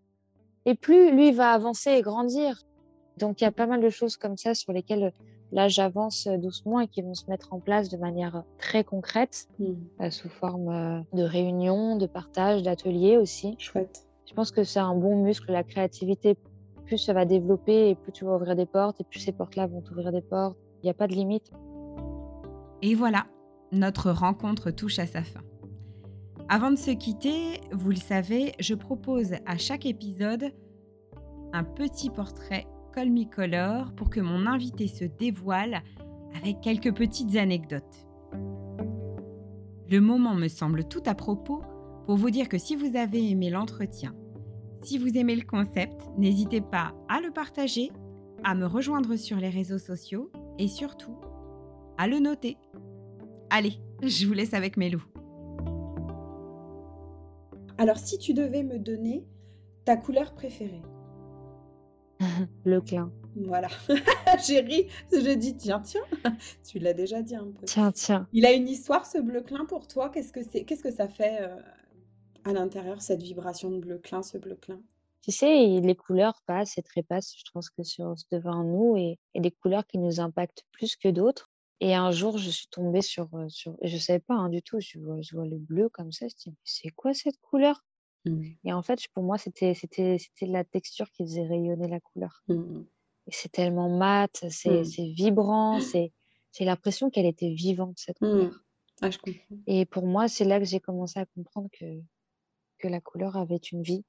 [0.65, 2.63] et plus lui va avancer et grandir.
[3.17, 5.13] Donc il y a pas mal de choses comme ça sur lesquelles
[5.51, 8.85] Là, j'avance euh, doucement et qui vont se mettre en place de manière euh, très
[8.85, 9.65] concrète, mmh.
[10.03, 13.55] euh, sous forme de réunions, de partage, d'ateliers aussi.
[13.59, 14.07] Chouette.
[14.27, 16.37] Je pense que c'est un bon muscle, la créativité.
[16.85, 19.67] Plus ça va développer et plus tu vas ouvrir des portes et plus ces portes-là
[19.67, 20.59] vont t'ouvrir des portes.
[20.83, 21.51] Il n'y a pas de limite.
[22.83, 23.27] Et voilà,
[23.73, 25.41] notre rencontre touche à sa fin.
[26.51, 30.53] Avant de se quitter, vous le savez, je propose à chaque épisode
[31.53, 35.83] un petit portrait Colmicolor pour que mon invité se dévoile
[36.37, 38.07] avec quelques petites anecdotes.
[39.91, 41.63] Le moment me semble tout à propos
[42.07, 44.15] pour vous dire que si vous avez aimé l'entretien,
[44.83, 47.91] si vous aimez le concept, n'hésitez pas à le partager,
[48.45, 51.17] à me rejoindre sur les réseaux sociaux et surtout
[51.97, 52.57] à le noter.
[53.51, 55.07] Allez, je vous laisse avec mes loups.
[57.79, 59.25] Alors si tu devais me donner
[59.85, 60.83] ta couleur préférée,
[62.65, 63.13] le clin.
[63.37, 63.69] Voilà.
[64.47, 64.89] J'ai ri.
[65.13, 66.03] Je dis, tiens, tiens.
[66.67, 67.67] tu l'as déjà dit un peu.
[67.67, 68.29] Tiens, tiens.
[68.33, 70.11] Il a une histoire, ce bleu clin, pour toi?
[70.11, 70.65] Qu'est-ce que c'est?
[70.65, 71.57] Qu'est-ce que ça fait euh,
[72.45, 74.81] à l'intérieur, cette vibration de bleu clin, ce bleu clin?
[75.23, 79.41] Tu sais, les couleurs passent et trépassent, je pense que sur devant nous, et, et
[79.41, 81.51] des couleurs qui nous impactent plus que d'autres.
[81.81, 84.63] Et un jour, je suis tombée sur, euh, sur je ne savais pas hein, du
[84.63, 87.39] tout, je vois, je vois le bleu comme ça, je me dis, c'est quoi cette
[87.41, 87.85] couleur?
[88.25, 88.43] Mmh.
[88.65, 92.43] Et en fait, pour moi, c'était c'était c'était la texture qui faisait rayonner la couleur.
[92.49, 92.83] Mmh.
[93.27, 94.85] Et c'est tellement mat, c'est mmh.
[94.85, 96.13] c'est vibrant, c'est
[96.53, 98.65] j'ai l'impression qu'elle était vivante cette couleur.
[99.01, 99.57] Ah, je comprends.
[99.67, 101.85] Et pour moi, c'est là que j'ai commencé à comprendre que
[102.79, 104.05] que la couleur avait une vie.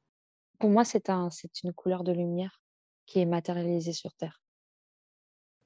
[0.60, 2.62] Pour moi, c'est un c'est une couleur de lumière
[3.06, 4.42] qui est matérialisée sur terre.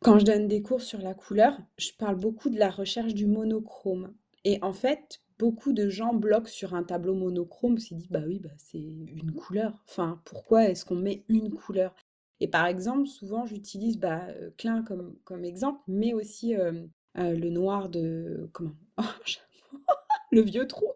[0.01, 3.25] Quand je donne des cours sur la couleur, je parle beaucoup de la recherche du
[3.25, 4.13] monochrome.
[4.43, 8.39] Et en fait, beaucoup de gens bloquent sur un tableau monochrome, s'ils disent bah oui,
[8.39, 9.73] bah c'est une couleur.
[9.89, 11.93] Enfin, pourquoi est-ce qu'on met une couleur?
[12.39, 16.71] Et par exemple, souvent j'utilise bah, euh, Klein comme, comme exemple, mais aussi euh,
[17.17, 18.49] euh, le noir de.
[18.53, 18.71] Comment?
[18.97, 19.91] Oh,
[20.31, 20.87] Le vieux trou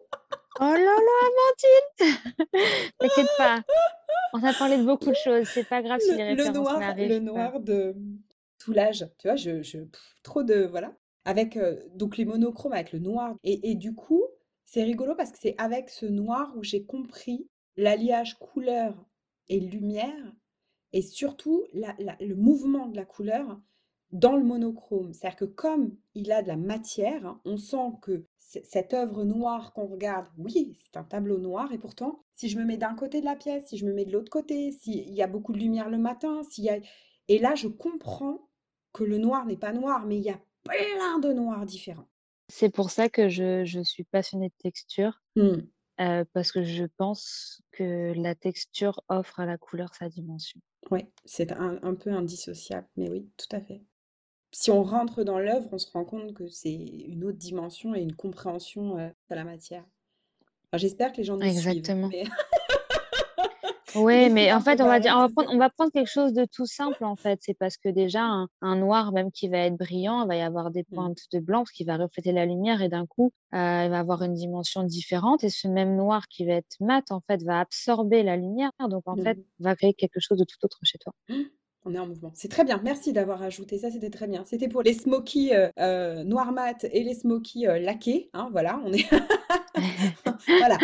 [0.60, 2.48] Oh là là, Amandine
[2.98, 3.62] T'inquiète pas.
[4.32, 5.46] On a parlé de beaucoup de choses.
[5.46, 7.94] C'est pas grave si les le noir, le noir de
[8.56, 9.06] soulage.
[9.18, 9.80] Tu vois, je, je
[10.22, 10.94] trop de voilà.
[11.26, 14.24] Avec euh, donc les monochromes avec le noir et, et du coup,
[14.68, 17.48] c'est rigolo parce que c'est avec ce noir où j'ai compris
[17.78, 18.94] l'alliage couleur
[19.48, 20.36] et lumière
[20.92, 23.58] et surtout le mouvement de la couleur
[24.12, 25.14] dans le monochrome.
[25.14, 29.86] C'est-à-dire que comme il a de la matière, on sent que cette œuvre noire qu'on
[29.86, 33.26] regarde, oui, c'est un tableau noir, et pourtant, si je me mets d'un côté de
[33.26, 35.88] la pièce, si je me mets de l'autre côté, s'il y a beaucoup de lumière
[35.88, 36.78] le matin, s'il y a...
[37.28, 38.50] Et là, je comprends
[38.92, 42.08] que le noir n'est pas noir, mais il y a plein de noirs différents.
[42.48, 45.52] C'est pour ça que je, suis passionnée de texture, mmh.
[46.00, 50.60] euh, parce que je pense que la texture offre à la couleur sa dimension.
[50.90, 53.82] Oui, c'est un, un peu indissociable, mais oui, tout à fait
[54.52, 58.00] si on rentre dans l'œuvre, on se rend compte que c'est une autre dimension et
[58.00, 59.84] une compréhension de la matière.
[60.74, 62.10] J'espère que les gens nous Exactement.
[62.10, 62.28] suivent.
[63.94, 66.32] Oui, mais en fait, on va dire, on va prendre, on va prendre quelque chose
[66.32, 67.38] de tout simple en fait.
[67.42, 68.22] C'est parce que déjà
[68.60, 70.94] un, noir même qui va être brillant, il va y avoir des mmh.
[70.94, 74.34] pointes de blanc qui va refléter la lumière et d'un coup, il va avoir une
[74.34, 75.44] dimension différente.
[75.44, 79.02] Et ce même noir qui va être mat en fait va absorber la lumière, donc
[79.06, 79.44] en fait mmh.
[79.60, 81.14] va créer quelque chose de tout autre chez toi.
[81.88, 82.30] On est en mouvement.
[82.34, 82.78] C'est très bien.
[82.84, 83.90] Merci d'avoir ajouté ça.
[83.90, 84.44] C'était très bien.
[84.44, 88.28] C'était pour les smokies euh, euh, noir mat et les smokies euh, laqués.
[88.34, 89.08] Hein, voilà, on est.
[90.58, 90.76] voilà,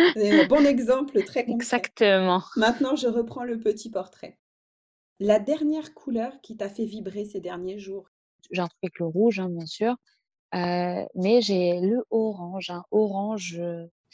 [0.47, 1.77] bon exemple très concret.
[1.77, 2.41] Exactement.
[2.55, 4.39] Maintenant, je reprends le petit portrait.
[5.19, 8.09] La dernière couleur qui t'a fait vibrer ces derniers jours?
[8.49, 9.95] J'ai un truc avec le rouge, hein, bien sûr.
[10.53, 13.61] mais j'ai le orange, un orange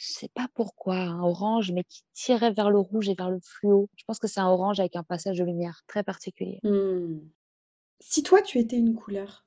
[0.02, 3.38] je sais pas pourquoi, un orange, mais qui tirait vers le rouge et vers le
[3.40, 3.88] fluo.
[3.96, 6.58] Je pense que c'est un orange avec un passage de lumière très particulier.
[6.64, 7.20] Mmh.
[8.00, 9.46] Si toi, tu étais une couleur,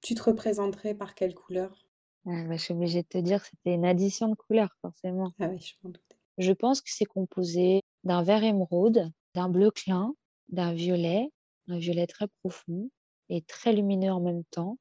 [0.00, 1.88] tu te représenterais par quelle couleur?
[2.26, 5.32] Ah, bah, Je suis obligée de te dire que c'était une addition de couleurs, forcément.
[5.40, 6.16] Ah oui, je m'en doutais.
[6.38, 10.14] Je pense que c'est composé d'un vert émeraude, d'un bleu clin,
[10.48, 11.30] d'un violet,
[11.66, 12.90] un violet très profond
[13.28, 14.78] et très lumineux en même temps,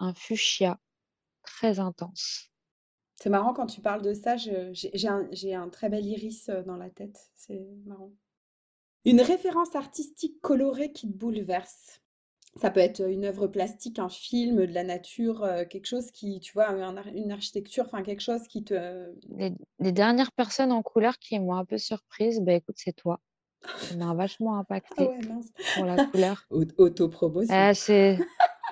[0.00, 0.80] un fuchsia
[1.42, 2.51] très intense.
[3.22, 6.90] C'est marrant quand tu parles de ça, j'ai un, très bel iris euh, dans la
[6.90, 7.30] tête.
[7.36, 8.10] C'est marrant.
[9.04, 12.00] Une référence artistique colorée qui te bouleverse.
[12.60, 16.40] Ça peut être une œuvre plastique, un film, de la nature, euh, quelque chose qui,
[16.40, 16.70] tu vois,
[17.14, 19.12] une architecture, enfin quelque chose qui te...
[19.78, 23.20] Les, dernières personnes en couleur qui m'ont un peu surprise, bah écoute, c'est toi.
[23.76, 25.20] Ça m'a vachement impacté ah ouais,
[25.76, 26.44] pour la couleur.
[26.50, 27.54] Autopromotion.
[27.54, 28.18] Ah, c'est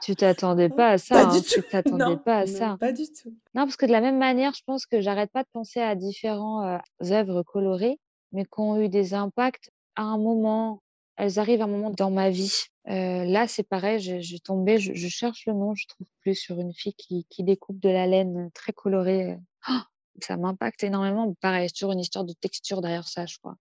[0.03, 2.77] tu t'attendais pas à ça, hein, tu t'attendais pas à ça.
[2.79, 3.31] pas du tout.
[3.55, 5.95] Non, parce que de la même manière, je pense que j'arrête pas de penser à
[5.95, 7.99] différentes œuvres colorées,
[8.33, 10.83] mais qui ont eu des impacts à un moment.
[11.17, 12.65] Elles arrivent à un moment dans ma vie.
[12.87, 16.95] là, c'est pareil, j'ai tombé, je, cherche le nom, je trouve plus sur une fille
[16.95, 19.37] qui, qui découpe de la laine très colorée.
[19.69, 19.81] Oh,
[20.23, 21.33] ça m'impacte énormément.
[21.41, 23.57] Pareil, c'est toujours une histoire de texture derrière ça, je crois.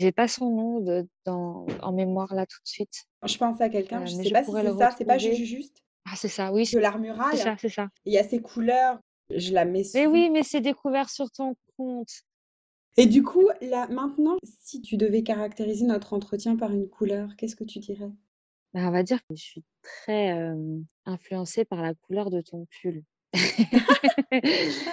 [0.00, 3.04] J'ai pas son nom de, dans, en mémoire là tout de suite.
[3.26, 5.82] Je pense à quelqu'un, je sais pas si c'est ça, c'est pas Juste?
[6.04, 6.68] Ah, c'est ça, oui.
[6.72, 7.30] De l'art mural.
[7.32, 7.88] C'est ça, c'est ça.
[8.04, 9.00] Il y a ces couleurs,
[9.34, 12.22] je la mets Mais oui, mais c'est découvert sur ton compte.
[12.96, 17.56] Et du coup, là, maintenant, si tu devais caractériser notre entretien par une couleur, qu'est-ce
[17.56, 18.10] que tu dirais?
[18.72, 20.34] Bah, On va dire que je suis très
[21.04, 23.02] influencée par la couleur de ton pull.
[23.34, 23.40] ah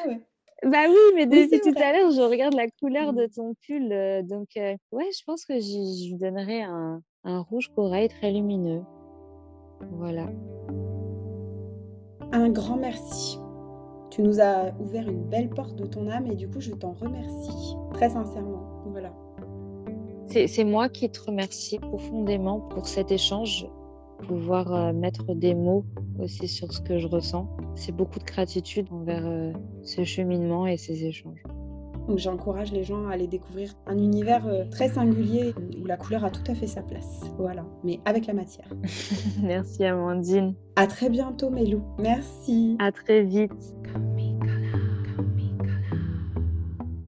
[0.08, 0.22] ouais.
[0.64, 3.30] Bah oui, mais depuis tout à l'heure, je regarde la couleur de mmh.
[3.36, 3.90] ton pull.
[4.28, 8.82] donc, ouais, je pense que je lui donnerais un, un rouge corail très lumineux.
[9.92, 10.28] Voilà.
[12.32, 13.40] Un grand merci.
[14.12, 16.94] Tu nous as ouvert une belle porte de ton âme et du coup, je t'en
[16.94, 18.64] remercie très sincèrement.
[18.86, 19.12] Voilà.
[20.28, 23.68] C'est moi qui te remercie profondément pour cet échange,
[24.28, 25.86] pouvoir euh, mettre des mots
[26.20, 27.50] aussi sur ce que je ressens.
[27.76, 29.52] C'est beaucoup de gratitude envers euh,
[29.84, 31.44] ce cheminement et ces échanges.
[32.08, 36.24] Donc j'encourage les gens à aller découvrir un univers euh, très singulier où la couleur
[36.24, 37.22] a tout à fait sa place.
[37.38, 38.70] Voilà, mais avec la matière.
[39.44, 40.54] Merci Amandine.
[40.76, 41.82] À très bientôt Mélou.
[42.00, 42.78] Merci.
[42.80, 43.76] À très vite.